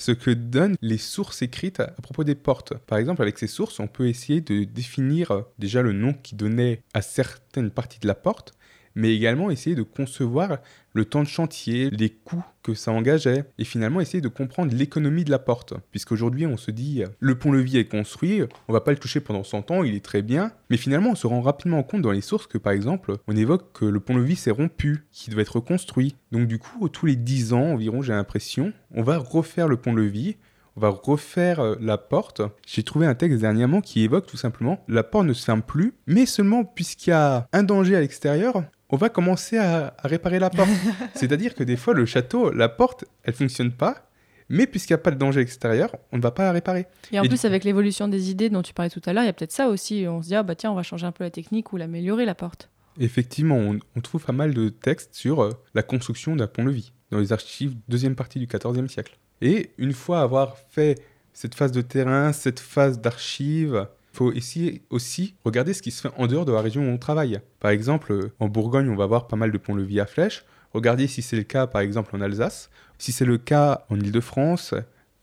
ce 0.00 0.12
que 0.12 0.30
donnent 0.30 0.76
les 0.80 0.98
sources 0.98 1.42
écrites 1.42 1.80
à 1.80 1.88
propos 1.88 2.24
des 2.24 2.34
portes. 2.34 2.74
Par 2.86 2.98
exemple, 2.98 3.22
avec 3.22 3.38
ces 3.38 3.46
sources, 3.46 3.80
on 3.80 3.86
peut 3.86 4.08
essayer 4.08 4.40
de 4.40 4.64
définir 4.64 5.30
euh, 5.30 5.42
déjà 5.58 5.82
le 5.82 5.92
nom 5.92 6.14
qui 6.14 6.34
donnait 6.34 6.82
à 6.94 7.02
certaines 7.02 7.70
parties 7.70 8.00
de 8.00 8.08
la 8.08 8.14
porte, 8.14 8.54
mais 8.94 9.14
également 9.14 9.50
essayer 9.50 9.76
de 9.76 9.82
concevoir 9.82 10.58
le 10.92 11.04
temps 11.04 11.22
de 11.22 11.28
chantier, 11.28 11.90
les 11.90 12.10
coûts 12.10 12.44
que 12.62 12.74
ça 12.74 12.90
engageait, 12.90 13.44
et 13.58 13.64
finalement 13.64 14.00
essayer 14.00 14.20
de 14.20 14.28
comprendre 14.28 14.74
l'économie 14.74 15.24
de 15.24 15.30
la 15.30 15.38
porte. 15.38 15.74
Puisqu'aujourd'hui, 15.90 16.46
on 16.46 16.56
se 16.56 16.70
dit, 16.70 17.02
euh, 17.02 17.08
le 17.20 17.38
pont-levis 17.38 17.78
est 17.78 17.88
construit, 17.88 18.42
on 18.68 18.72
va 18.72 18.80
pas 18.80 18.90
le 18.90 18.98
toucher 18.98 19.20
pendant 19.20 19.44
100 19.44 19.70
ans, 19.70 19.84
il 19.84 19.94
est 19.94 20.04
très 20.04 20.22
bien, 20.22 20.52
mais 20.68 20.76
finalement, 20.76 21.10
on 21.10 21.14
se 21.14 21.26
rend 21.26 21.40
rapidement 21.40 21.82
compte 21.82 22.02
dans 22.02 22.10
les 22.10 22.20
sources 22.20 22.46
que, 22.46 22.58
par 22.58 22.72
exemple, 22.72 23.16
on 23.28 23.36
évoque 23.36 23.72
que 23.72 23.84
le 23.84 24.00
pont-levis 24.00 24.36
s'est 24.36 24.50
rompu, 24.50 25.04
qu'il 25.12 25.32
doit 25.32 25.42
être 25.42 25.56
reconstruit. 25.56 26.16
Donc 26.32 26.48
du 26.48 26.58
coup, 26.58 26.88
tous 26.88 27.06
les 27.06 27.16
10 27.16 27.52
ans 27.52 27.72
environ, 27.72 28.02
j'ai 28.02 28.12
l'impression, 28.12 28.72
on 28.94 29.02
va 29.02 29.18
refaire 29.18 29.68
le 29.68 29.76
pont-levis, 29.76 30.36
on 30.76 30.80
va 30.80 30.88
refaire 30.88 31.60
euh, 31.60 31.76
la 31.80 31.98
porte. 31.98 32.42
J'ai 32.66 32.82
trouvé 32.82 33.06
un 33.06 33.14
texte 33.14 33.40
dernièrement 33.40 33.80
qui 33.80 34.02
évoque 34.02 34.26
tout 34.26 34.36
simplement 34.36 34.84
la 34.88 35.02
porte 35.02 35.26
ne 35.26 35.32
se 35.32 35.44
ferme 35.44 35.62
plus, 35.62 35.94
mais 36.06 36.26
seulement 36.26 36.64
puisqu'il 36.64 37.10
y 37.10 37.12
a 37.12 37.46
un 37.52 37.62
danger 37.62 37.96
à 37.96 38.00
l'extérieur, 38.00 38.62
on 38.90 38.96
va 38.96 39.08
commencer 39.08 39.56
à, 39.56 39.94
à 39.98 40.08
réparer 40.08 40.38
la 40.38 40.50
porte. 40.50 40.70
C'est-à-dire 41.14 41.54
que 41.54 41.64
des 41.64 41.76
fois, 41.76 41.94
le 41.94 42.06
château, 42.06 42.50
la 42.50 42.68
porte, 42.68 43.04
elle 43.24 43.34
fonctionne 43.34 43.72
pas, 43.72 44.10
mais 44.48 44.66
puisqu'il 44.66 44.92
n'y 44.92 44.96
a 44.96 45.02
pas 45.02 45.12
de 45.12 45.16
danger 45.16 45.40
extérieur, 45.40 45.94
on 46.12 46.16
ne 46.16 46.22
va 46.22 46.32
pas 46.32 46.42
la 46.42 46.52
réparer. 46.52 46.86
Et 47.12 47.20
en 47.20 47.22
plus, 47.22 47.44
avec 47.44 47.64
l'évolution 47.64 48.08
des 48.08 48.30
idées 48.30 48.50
dont 48.50 48.62
tu 48.62 48.74
parlais 48.74 48.90
tout 48.90 49.00
à 49.06 49.12
l'heure, 49.12 49.22
il 49.22 49.26
y 49.26 49.30
a 49.30 49.32
peut-être 49.32 49.52
ça 49.52 49.68
aussi. 49.68 50.06
On 50.08 50.22
se 50.22 50.28
dit, 50.28 50.34
ah 50.34 50.42
bah 50.42 50.56
tiens, 50.56 50.72
on 50.72 50.74
va 50.74 50.82
changer 50.82 51.06
un 51.06 51.12
peu 51.12 51.24
la 51.24 51.30
technique 51.30 51.72
ou 51.72 51.76
l'améliorer 51.76 52.24
la 52.24 52.34
porte. 52.34 52.68
Effectivement, 52.98 53.56
on, 53.56 53.78
on 53.94 54.00
trouve 54.00 54.24
pas 54.24 54.32
mal 54.32 54.52
de 54.52 54.68
textes 54.68 55.14
sur 55.14 55.42
euh, 55.42 55.50
la 55.74 55.82
construction 55.84 56.34
d'un 56.34 56.48
pont-levis 56.48 56.92
dans 57.12 57.18
les 57.18 57.32
archives 57.32 57.76
deuxième 57.88 58.16
partie 58.16 58.40
du 58.40 58.46
XIVe 58.46 58.88
siècle. 58.88 59.16
Et 59.40 59.70
une 59.78 59.92
fois 59.92 60.20
avoir 60.20 60.58
fait 60.70 61.00
cette 61.32 61.54
phase 61.54 61.72
de 61.72 61.80
terrain, 61.80 62.32
cette 62.32 62.60
phase 62.60 63.00
d'archives, 63.00 63.86
faut 64.12 64.32
essayer 64.32 64.82
aussi 64.90 65.34
regarder 65.44 65.72
ce 65.74 65.82
qui 65.82 65.90
se 65.90 66.02
fait 66.02 66.14
en 66.16 66.26
dehors 66.26 66.44
de 66.44 66.52
la 66.52 66.60
région 66.60 66.82
où 66.82 66.90
on 66.90 66.98
travaille. 66.98 67.40
Par 67.58 67.70
exemple, 67.70 68.12
euh, 68.12 68.32
en 68.38 68.48
Bourgogne, 68.48 68.88
on 68.88 68.96
va 68.96 69.04
avoir 69.04 69.26
pas 69.26 69.36
mal 69.36 69.52
de 69.52 69.58
ponts-levis 69.58 70.00
à 70.00 70.06
flèches. 70.06 70.44
Regardez 70.72 71.06
si 71.06 71.22
c'est 71.22 71.36
le 71.36 71.42
cas, 71.42 71.66
par 71.66 71.80
exemple, 71.80 72.14
en 72.14 72.20
Alsace, 72.20 72.70
si 72.98 73.12
c'est 73.12 73.24
le 73.24 73.38
cas 73.38 73.84
en 73.88 73.98
Ile-de-France, 73.98 74.74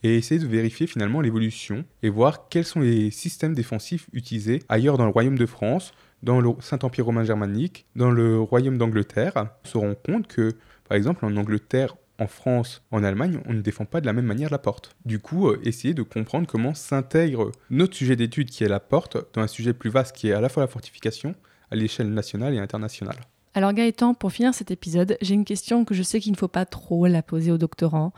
et 0.03 0.15
essayer 0.15 0.39
de 0.39 0.47
vérifier 0.47 0.87
finalement 0.87 1.21
l'évolution 1.21 1.83
et 2.03 2.09
voir 2.09 2.49
quels 2.49 2.65
sont 2.65 2.81
les 2.81 3.11
systèmes 3.11 3.53
défensifs 3.53 4.07
utilisés 4.13 4.61
ailleurs 4.69 4.97
dans 4.97 5.05
le 5.05 5.11
royaume 5.11 5.37
de 5.37 5.45
France, 5.45 5.91
dans 6.23 6.39
le 6.39 6.49
Saint-Empire 6.59 7.05
romain 7.05 7.23
germanique, 7.23 7.85
dans 7.95 8.11
le 8.11 8.39
royaume 8.39 8.77
d'Angleterre. 8.77 9.33
On 9.63 9.67
se 9.67 9.77
rend 9.77 9.95
compte 9.95 10.27
que, 10.27 10.51
par 10.87 10.97
exemple, 10.97 11.25
en 11.25 11.35
Angleterre, 11.35 11.95
en 12.19 12.27
France, 12.27 12.81
en 12.91 13.03
Allemagne, 13.03 13.39
on 13.45 13.53
ne 13.53 13.61
défend 13.61 13.85
pas 13.85 14.01
de 14.01 14.05
la 14.05 14.13
même 14.13 14.25
manière 14.25 14.49
la 14.49 14.57
porte. 14.57 14.95
Du 15.05 15.19
coup, 15.19 15.47
euh, 15.49 15.59
essayer 15.63 15.93
de 15.93 16.01
comprendre 16.01 16.47
comment 16.47 16.73
s'intègre 16.73 17.51
notre 17.69 17.95
sujet 17.95 18.15
d'étude 18.15 18.49
qui 18.49 18.63
est 18.63 18.67
la 18.69 18.79
porte 18.79 19.17
dans 19.33 19.41
un 19.41 19.47
sujet 19.47 19.73
plus 19.73 19.89
vaste 19.89 20.15
qui 20.15 20.29
est 20.29 20.33
à 20.33 20.41
la 20.41 20.49
fois 20.49 20.63
la 20.63 20.67
fortification 20.67 21.35
à 21.69 21.75
l'échelle 21.75 22.11
nationale 22.13 22.53
et 22.53 22.59
internationale. 22.59 23.17
Alors 23.53 23.73
Gaëtan, 23.73 24.13
pour 24.13 24.31
finir 24.31 24.53
cet 24.53 24.71
épisode, 24.71 25.17
j'ai 25.21 25.33
une 25.33 25.45
question 25.45 25.83
que 25.85 25.93
je 25.95 26.03
sais 26.03 26.19
qu'il 26.19 26.31
ne 26.31 26.37
faut 26.37 26.47
pas 26.47 26.65
trop 26.65 27.07
la 27.07 27.21
poser 27.23 27.51
aux 27.51 27.57
doctorants, 27.57 28.13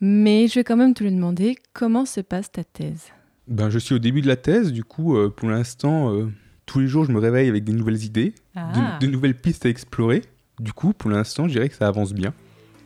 mais 0.00 0.48
je 0.48 0.54
vais 0.56 0.64
quand 0.64 0.76
même 0.76 0.94
te 0.94 1.04
le 1.04 1.10
demander, 1.10 1.56
comment 1.72 2.04
se 2.04 2.20
passe 2.20 2.50
ta 2.50 2.64
thèse? 2.64 3.06
Ben, 3.48 3.70
je 3.70 3.78
suis 3.78 3.94
au 3.94 3.98
début 3.98 4.22
de 4.22 4.28
la 4.28 4.36
thèse, 4.36 4.72
du 4.72 4.82
coup, 4.84 5.16
euh, 5.16 5.30
pour 5.30 5.50
l'instant, 5.50 6.12
euh, 6.14 6.28
tous 6.66 6.80
les 6.80 6.86
jours, 6.88 7.04
je 7.04 7.12
me 7.12 7.18
réveille 7.18 7.48
avec 7.48 7.64
des 7.64 7.72
nouvelles 7.72 8.02
idées, 8.04 8.34
Ah. 8.56 8.98
de, 9.00 9.06
de 9.06 9.12
nouvelles 9.12 9.36
pistes 9.36 9.66
à 9.66 9.68
explorer. 9.68 10.22
Du 10.60 10.72
coup, 10.72 10.92
pour 10.92 11.10
l'instant, 11.10 11.48
je 11.48 11.52
dirais 11.54 11.68
que 11.68 11.74
ça 11.76 11.86
avance 11.88 12.12
bien. 12.12 12.34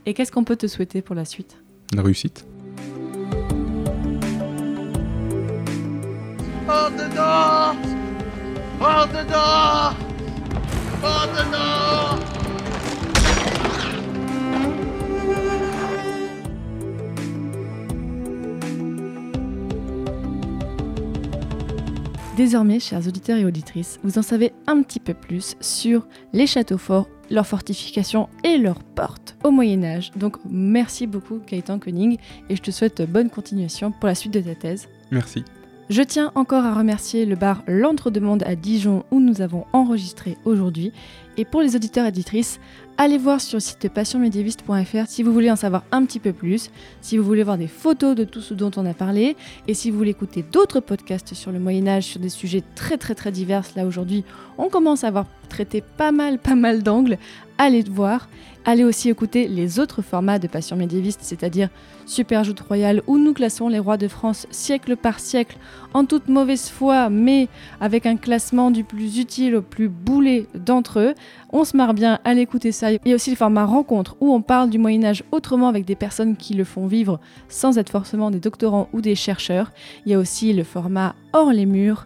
Et 0.08 0.14
qu'est-ce 0.14 0.30
qu'on 0.30 0.44
peut 0.44 0.54
te 0.54 0.68
souhaiter 0.68 1.02
pour 1.02 1.16
la 1.16 1.24
suite? 1.24 1.58
La 1.92 2.00
réussite. 2.00 2.46
Hors 6.68 6.90
dedans! 6.92 7.76
Hors 8.80 9.08
dedans! 9.08 9.96
Hors 11.02 11.28
dedans! 11.34 12.22
Désormais, 22.36 22.78
chers 22.78 23.08
auditeurs 23.08 23.38
et 23.38 23.44
auditrices, 23.44 23.98
vous 24.04 24.18
en 24.18 24.22
savez 24.22 24.52
un 24.66 24.82
petit 24.82 25.00
peu 25.00 25.14
plus 25.14 25.56
sur 25.60 26.06
les 26.32 26.46
châteaux 26.46 26.76
forts, 26.78 27.08
leurs 27.30 27.46
fortifications 27.46 28.28
et 28.44 28.58
leurs 28.58 28.82
portes 28.82 29.36
au 29.44 29.50
Moyen 29.50 29.82
Âge. 29.84 30.12
Donc 30.16 30.36
merci 30.48 31.06
beaucoup 31.06 31.40
Gaëtan 31.46 31.78
Koenig 31.78 32.18
et 32.48 32.56
je 32.56 32.62
te 32.62 32.70
souhaite 32.70 33.02
bonne 33.02 33.30
continuation 33.30 33.92
pour 33.92 34.06
la 34.06 34.14
suite 34.14 34.34
de 34.34 34.40
ta 34.40 34.54
thèse. 34.54 34.88
Merci. 35.10 35.44
Je 35.88 36.02
tiens 36.02 36.32
encore 36.34 36.64
à 36.64 36.74
remercier 36.74 37.26
le 37.26 37.36
bar 37.36 37.62
L'Entre-deux-Mondes 37.68 38.42
à 38.44 38.56
Dijon 38.56 39.04
où 39.12 39.20
nous 39.20 39.40
avons 39.40 39.66
enregistré 39.72 40.36
aujourd'hui. 40.44 40.92
Et 41.36 41.44
pour 41.44 41.60
les 41.60 41.76
auditeurs 41.76 42.06
et 42.06 42.08
auditrices, 42.08 42.58
allez 42.98 43.18
voir 43.18 43.40
sur 43.40 43.56
le 43.56 43.60
site 43.60 43.88
passionmédiéviste.fr 43.88 45.06
si 45.06 45.22
vous 45.22 45.32
voulez 45.32 45.50
en 45.50 45.56
savoir 45.56 45.84
un 45.92 46.04
petit 46.04 46.20
peu 46.20 46.32
plus, 46.32 46.70
si 47.00 47.18
vous 47.18 47.24
voulez 47.24 47.42
voir 47.42 47.58
des 47.58 47.66
photos 47.66 48.14
de 48.14 48.24
tout 48.24 48.40
ce 48.40 48.54
dont 48.54 48.70
on 48.76 48.86
a 48.86 48.94
parlé, 48.94 49.36
et 49.68 49.74
si 49.74 49.90
vous 49.90 49.98
voulez 49.98 50.10
écouter 50.10 50.42
d'autres 50.42 50.80
podcasts 50.80 51.34
sur 51.34 51.52
le 51.52 51.58
Moyen-Âge, 51.58 52.04
sur 52.04 52.20
des 52.20 52.28
sujets 52.28 52.62
très 52.74 52.96
très 52.96 53.14
très 53.14 53.32
divers. 53.32 53.64
Là 53.76 53.86
aujourd'hui, 53.86 54.24
on 54.58 54.68
commence 54.68 55.04
à 55.04 55.08
avoir 55.08 55.26
traité 55.48 55.82
pas 55.82 56.12
mal 56.12 56.38
pas 56.38 56.54
mal 56.54 56.82
d'angles. 56.82 57.18
Allez 57.58 57.82
voir. 57.82 58.28
Allez 58.68 58.82
aussi 58.82 59.08
écouter 59.08 59.46
les 59.46 59.78
autres 59.78 60.02
formats 60.02 60.40
de 60.40 60.48
Passion 60.48 60.74
médiéviste, 60.74 61.20
c'est-à-dire 61.22 61.68
Super 62.04 62.42
Joute 62.42 62.58
Royale, 62.58 63.00
où 63.06 63.16
nous 63.16 63.32
classons 63.32 63.68
les 63.68 63.78
rois 63.78 63.96
de 63.96 64.08
France 64.08 64.48
siècle 64.50 64.96
par 64.96 65.20
siècle, 65.20 65.56
en 65.94 66.04
toute 66.04 66.26
mauvaise 66.26 66.68
foi, 66.68 67.08
mais 67.08 67.46
avec 67.80 68.06
un 68.06 68.16
classement 68.16 68.72
du 68.72 68.82
plus 68.82 69.20
utile 69.20 69.54
au 69.54 69.62
plus 69.62 69.88
boulé 69.88 70.48
d'entre 70.52 70.98
eux. 70.98 71.14
On 71.52 71.62
se 71.62 71.76
marre 71.76 71.94
bien 71.94 72.18
à 72.24 72.34
l'écouter 72.34 72.72
ça. 72.72 72.90
Il 72.90 72.98
y 73.04 73.12
a 73.12 73.14
aussi 73.14 73.30
le 73.30 73.36
format 73.36 73.66
rencontre, 73.66 74.16
où 74.20 74.34
on 74.34 74.42
parle 74.42 74.68
du 74.68 74.78
Moyen-Âge 74.80 75.22
autrement 75.30 75.68
avec 75.68 75.84
des 75.84 75.94
personnes 75.94 76.36
qui 76.36 76.54
le 76.54 76.64
font 76.64 76.88
vivre 76.88 77.20
sans 77.48 77.78
être 77.78 77.90
forcément 77.90 78.32
des 78.32 78.40
doctorants 78.40 78.88
ou 78.92 79.00
des 79.00 79.14
chercheurs. 79.14 79.70
Il 80.06 80.10
y 80.10 80.14
a 80.16 80.18
aussi 80.18 80.52
le 80.52 80.64
format 80.64 81.14
hors 81.32 81.52
les 81.52 81.66
murs. 81.66 82.04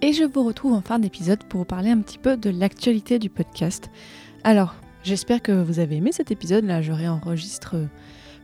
Et 0.00 0.14
je 0.14 0.24
vous 0.24 0.44
retrouve 0.44 0.72
en 0.72 0.80
fin 0.80 0.98
d'épisode 0.98 1.44
pour 1.44 1.60
vous 1.60 1.66
parler 1.66 1.90
un 1.90 1.98
petit 1.98 2.16
peu 2.16 2.38
de 2.38 2.48
l'actualité 2.48 3.18
du 3.18 3.28
podcast. 3.28 3.90
Alors, 4.44 4.74
j'espère 5.02 5.42
que 5.42 5.52
vous 5.52 5.78
avez 5.78 5.96
aimé 5.96 6.12
cet 6.12 6.30
épisode. 6.30 6.64
Là, 6.64 6.82
je 6.82 6.92
réenregistre 6.92 7.76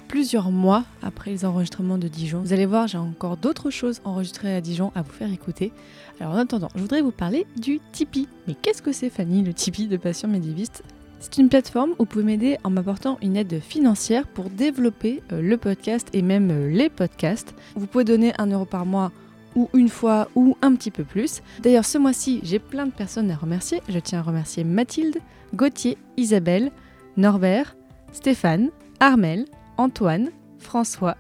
plusieurs 0.07 0.51
mois 0.51 0.85
après 1.03 1.31
les 1.31 1.45
enregistrements 1.45 1.99
de 1.99 2.09
Dijon. 2.09 2.41
Vous 2.41 2.53
allez 2.53 2.67
voir, 2.67 2.87
j'ai 2.87 2.99
encore 2.99 3.37
d'autres 3.37 3.71
choses 3.71 4.01
enregistrées 4.05 4.55
à 4.55 4.61
Dijon 4.61 4.93
à 4.95 5.03
vous 5.03 5.13
faire 5.13 5.33
écouter. 5.33 5.73
Alors 6.21 6.35
en 6.35 6.39
attendant, 6.39 6.69
je 6.75 6.81
voudrais 6.81 7.03
vous 7.03 7.11
parler 7.11 7.47
du 7.57 7.81
Tipeee. 7.93 8.29
Mais 8.47 8.55
qu'est-ce 8.55 8.83
que 8.83 8.93
c'est 8.93 9.11
Fanny, 9.11 9.43
le 9.43 9.53
Tipeee 9.53 9.89
de 9.89 9.97
Passion 9.97 10.29
Médiéviste? 10.29 10.83
C'est 11.19 11.39
une 11.39 11.49
plateforme 11.49 11.91
où 11.93 11.97
vous 12.01 12.07
pouvez 12.07 12.25
m'aider 12.25 12.59
en 12.63 12.71
m'apportant 12.71 13.19
une 13.23 13.37
aide 13.37 13.61
financière 13.61 14.27
pour 14.27 14.51
développer 14.51 15.23
euh, 15.33 15.41
le 15.41 15.57
podcast 15.57 16.09
et 16.13 16.23
même 16.23 16.51
euh, 16.51 16.71
les 16.71 16.91
podcasts. 16.91 17.55
Vous 17.75 17.87
pouvez 17.87 18.05
donner 18.05 18.33
un 18.39 18.47
euro 18.47 18.67
par 18.67 18.85
mois 18.85 19.13
ou 19.55 19.71
une 19.73 19.89
fois 19.89 20.29
ou 20.35 20.57
un 20.61 20.75
petit 20.75 20.91
peu 20.91 21.05
plus. 21.05 21.41
D'ailleurs, 21.63 21.87
ce 21.87 21.97
mois-ci, 21.97 22.41
j'ai 22.43 22.59
plein 22.59 22.87
de 22.87 22.93
personnes 22.93 23.31
à 23.31 23.37
remercier. 23.37 23.83
Je 23.89 23.99
tiens 23.99 24.19
à 24.19 24.23
remercier 24.23 24.63
Mathilde, 24.63 25.19
Gauthier, 25.55 25.97
Isabelle, 26.17 26.71
Norbert, 27.17 27.77
Stéphane, 28.13 28.71
Armel, 29.01 29.45
Antoine, 29.77 30.31
François, 30.59 31.17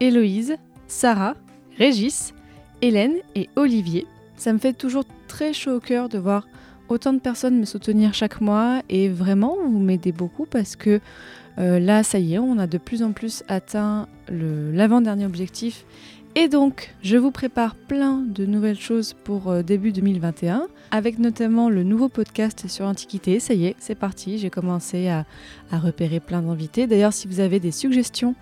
Héloïse, 0.00 0.56
Sarah, 0.86 1.34
Régis, 1.78 2.34
Hélène 2.82 3.16
et 3.34 3.48
Olivier. 3.56 4.06
Ça 4.36 4.52
me 4.52 4.58
fait 4.58 4.72
toujours 4.72 5.04
très 5.28 5.52
chaud 5.52 5.76
au 5.76 5.80
cœur 5.80 6.08
de 6.08 6.18
voir 6.18 6.46
autant 6.88 7.12
de 7.12 7.20
personnes 7.20 7.58
me 7.58 7.64
soutenir 7.64 8.14
chaque 8.14 8.40
mois 8.40 8.82
et 8.88 9.08
vraiment 9.08 9.56
vous 9.62 9.78
m'aidez 9.78 10.12
beaucoup 10.12 10.44
parce 10.44 10.76
que 10.76 11.00
euh, 11.58 11.78
là 11.78 12.02
ça 12.02 12.18
y 12.18 12.34
est, 12.34 12.38
on 12.38 12.58
a 12.58 12.66
de 12.66 12.78
plus 12.78 13.02
en 13.02 13.12
plus 13.12 13.44
atteint 13.48 14.08
l'avant-dernier 14.28 15.24
objectif 15.24 15.84
et 16.34 16.48
donc 16.48 16.94
je 17.02 17.16
vous 17.16 17.30
prépare 17.30 17.74
plein 17.76 18.18
de 18.18 18.44
nouvelles 18.44 18.78
choses 18.78 19.14
pour 19.24 19.50
euh, 19.50 19.62
début 19.62 19.92
2021 19.92 20.66
avec 20.90 21.18
notamment 21.18 21.70
le 21.70 21.82
nouveau 21.84 22.08
podcast 22.08 22.66
sur 22.68 22.84
l'Antiquité. 22.84 23.40
Ça 23.40 23.54
y 23.54 23.66
est, 23.66 23.76
c'est 23.78 23.94
parti, 23.94 24.38
j'ai 24.38 24.50
commencé 24.50 25.08
à, 25.08 25.24
à 25.70 25.78
repérer 25.78 26.20
plein 26.20 26.42
d'invités. 26.42 26.86
D'ailleurs 26.86 27.12
si 27.12 27.28
vous 27.28 27.40
avez 27.40 27.60
des 27.60 27.72
suggestions 27.72 28.34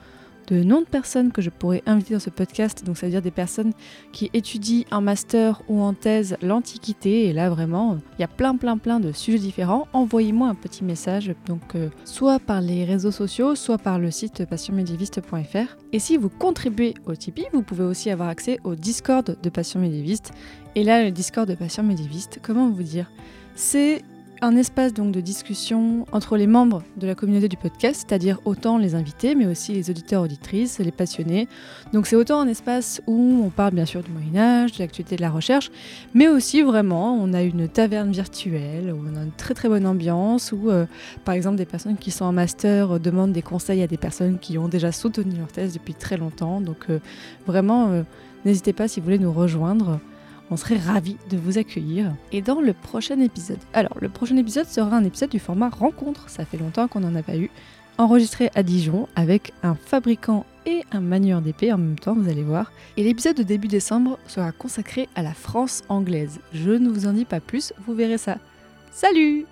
de 0.48 0.62
noms 0.62 0.80
de 0.80 0.87
personnes 0.87 1.32
que 1.32 1.42
je 1.42 1.50
pourrais 1.50 1.82
inviter 1.87 2.14
dans 2.14 2.20
ce 2.20 2.30
podcast. 2.30 2.84
Donc, 2.84 2.96
ça 2.96 3.06
veut 3.06 3.12
dire 3.12 3.22
des 3.22 3.30
personnes 3.30 3.72
qui 4.12 4.30
étudient 4.32 4.84
en 4.90 5.00
master 5.00 5.62
ou 5.68 5.80
en 5.80 5.94
thèse 5.94 6.37
l'Antiquité. 6.42 7.26
Et 7.26 7.32
là, 7.32 7.50
vraiment, 7.50 7.98
il 8.18 8.22
y 8.22 8.24
a 8.24 8.28
plein, 8.28 8.56
plein, 8.56 8.78
plein 8.78 9.00
de 9.00 9.12
sujets 9.12 9.38
différents. 9.38 9.87
Envoyez-moi 9.92 10.48
un 10.48 10.54
petit 10.54 10.84
message, 10.84 11.34
donc 11.46 11.74
euh, 11.74 11.88
soit 12.04 12.38
par 12.38 12.61
les 12.61 12.84
réseaux 12.84 13.11
sociaux, 13.11 13.54
soit 13.54 13.78
par 13.78 13.98
le 13.98 14.11
site 14.11 14.46
passionmédiéviste.fr. 14.46 15.76
Et 15.92 15.98
si 15.98 16.16
vous 16.16 16.28
contribuez 16.28 16.94
au 17.06 17.14
Tipeee, 17.14 17.46
vous 17.52 17.62
pouvez 17.62 17.84
aussi 17.84 18.11
avoir 18.11 18.28
accès 18.28 18.58
au 18.64 18.74
Discord 18.74 19.37
de 19.40 19.50
Passion 19.50 19.80
Médiéviste. 19.80 20.32
Et 20.74 20.84
là, 20.84 21.04
le 21.04 21.11
Discord 21.11 21.48
de 21.48 21.54
Passion 21.54 21.82
Médiéviste, 21.82 22.40
comment 22.42 22.68
vous 22.68 22.82
dire? 22.82 23.11
C'est 23.54 24.02
un 24.40 24.57
espace 24.57 24.94
donc 24.94 25.12
de 25.12 25.20
discussion 25.20 26.07
entre 26.12 26.37
les 26.37 26.46
membres 26.46 26.83
de 26.96 27.07
la 27.07 27.14
communauté 27.14 27.48
du 27.48 27.57
podcast, 27.57 28.07
c'est-à-dire 28.07 28.38
autant 28.44 28.79
les 28.79 28.94
invités, 28.94 29.35
mais 29.35 29.46
aussi 29.46 29.72
les 29.72 29.90
auditeurs, 29.90 30.22
auditrices, 30.22 30.79
les 30.79 30.92
passionnés. 30.92 31.48
Donc 31.92 32.07
c'est 32.07 32.16
autant 32.16 32.40
un 32.40 32.46
espace 32.46 33.03
où 33.07 33.42
on 33.44 33.51
parle 33.51 33.74
bien 33.74 33.85
sûr 33.85 34.03
du 34.03 34.11
Moyen 34.11 34.37
Âge, 34.37 34.72
de 34.72 34.79
l'actualité 34.79 35.16
de 35.16 35.22
la 35.22 35.31
recherche, 35.31 35.70
mais 36.14 36.29
aussi 36.29 36.62
vraiment 36.62 37.14
on 37.14 37.33
a 37.33 37.42
une 37.42 37.68
taverne 37.68 38.12
virtuelle 38.12 38.92
où 38.92 39.05
on 39.12 39.16
a 39.16 39.22
une 39.22 39.33
très 39.33 39.55
très 39.55 39.68
bonne 39.68 39.87
ambiance, 39.87 40.53
où 40.53 40.70
euh, 40.70 40.87
par 41.24 41.35
exemple 41.35 41.57
des 41.57 41.66
personnes 41.66 41.96
qui 41.96 42.11
sont 42.11 42.24
en 42.24 42.33
master 42.33 42.92
euh, 42.92 42.98
demandent 42.98 43.33
des 43.33 43.42
conseils 43.42 43.83
à 43.83 43.87
des 43.87 43.96
personnes 43.96 44.38
qui 44.38 44.57
ont 44.59 44.68
déjà 44.68 44.92
soutenu 44.92 45.35
leur 45.37 45.48
thèse 45.48 45.74
depuis 45.74 45.94
très 45.94 46.16
longtemps. 46.16 46.61
Donc 46.61 46.87
euh, 46.90 47.01
vraiment, 47.46 48.05
n'hésitez 48.44 48.72
pas 48.72 48.87
si 48.87 49.01
vous 49.01 49.05
voulez 49.05 49.18
nous 49.18 49.33
rejoindre. 49.33 49.98
On 50.50 50.56
serait 50.56 50.78
ravis 50.78 51.16
de 51.30 51.37
vous 51.37 51.58
accueillir. 51.58 52.14
Et 52.32 52.42
dans 52.42 52.61
le 52.61 52.72
prochain 52.72 53.20
épisode. 53.20 53.58
Alors, 53.72 53.96
le 54.00 54.08
prochain 54.08 54.37
épisode 54.37 54.66
sera 54.66 54.96
un 54.96 55.04
épisode 55.04 55.30
du 55.30 55.38
format 55.38 55.68
rencontre. 55.68 56.30
Ça 56.30 56.44
fait 56.44 56.56
longtemps 56.56 56.88
qu'on 56.88 57.00
n'en 57.00 57.14
a 57.14 57.22
pas 57.22 57.37
eu. 57.37 57.50
Enregistré 57.98 58.50
à 58.54 58.62
Dijon 58.62 59.08
avec 59.16 59.52
un 59.62 59.74
fabricant 59.74 60.46
et 60.66 60.82
un 60.92 61.00
manieur 61.00 61.40
d'épée 61.40 61.72
en 61.72 61.78
même 61.78 61.98
temps, 61.98 62.14
vous 62.14 62.28
allez 62.28 62.44
voir. 62.44 62.72
Et 62.96 63.02
l'épisode 63.02 63.37
de 63.37 63.42
début 63.42 63.68
décembre 63.68 64.18
sera 64.28 64.52
consacré 64.52 65.08
à 65.16 65.22
la 65.22 65.34
France 65.34 65.82
anglaise. 65.88 66.40
Je 66.52 66.70
ne 66.70 66.88
vous 66.88 67.06
en 67.06 67.12
dis 67.12 67.24
pas 67.24 67.40
plus, 67.40 67.72
vous 67.87 67.94
verrez 67.94 68.18
ça. 68.18 68.38
Salut 68.92 69.46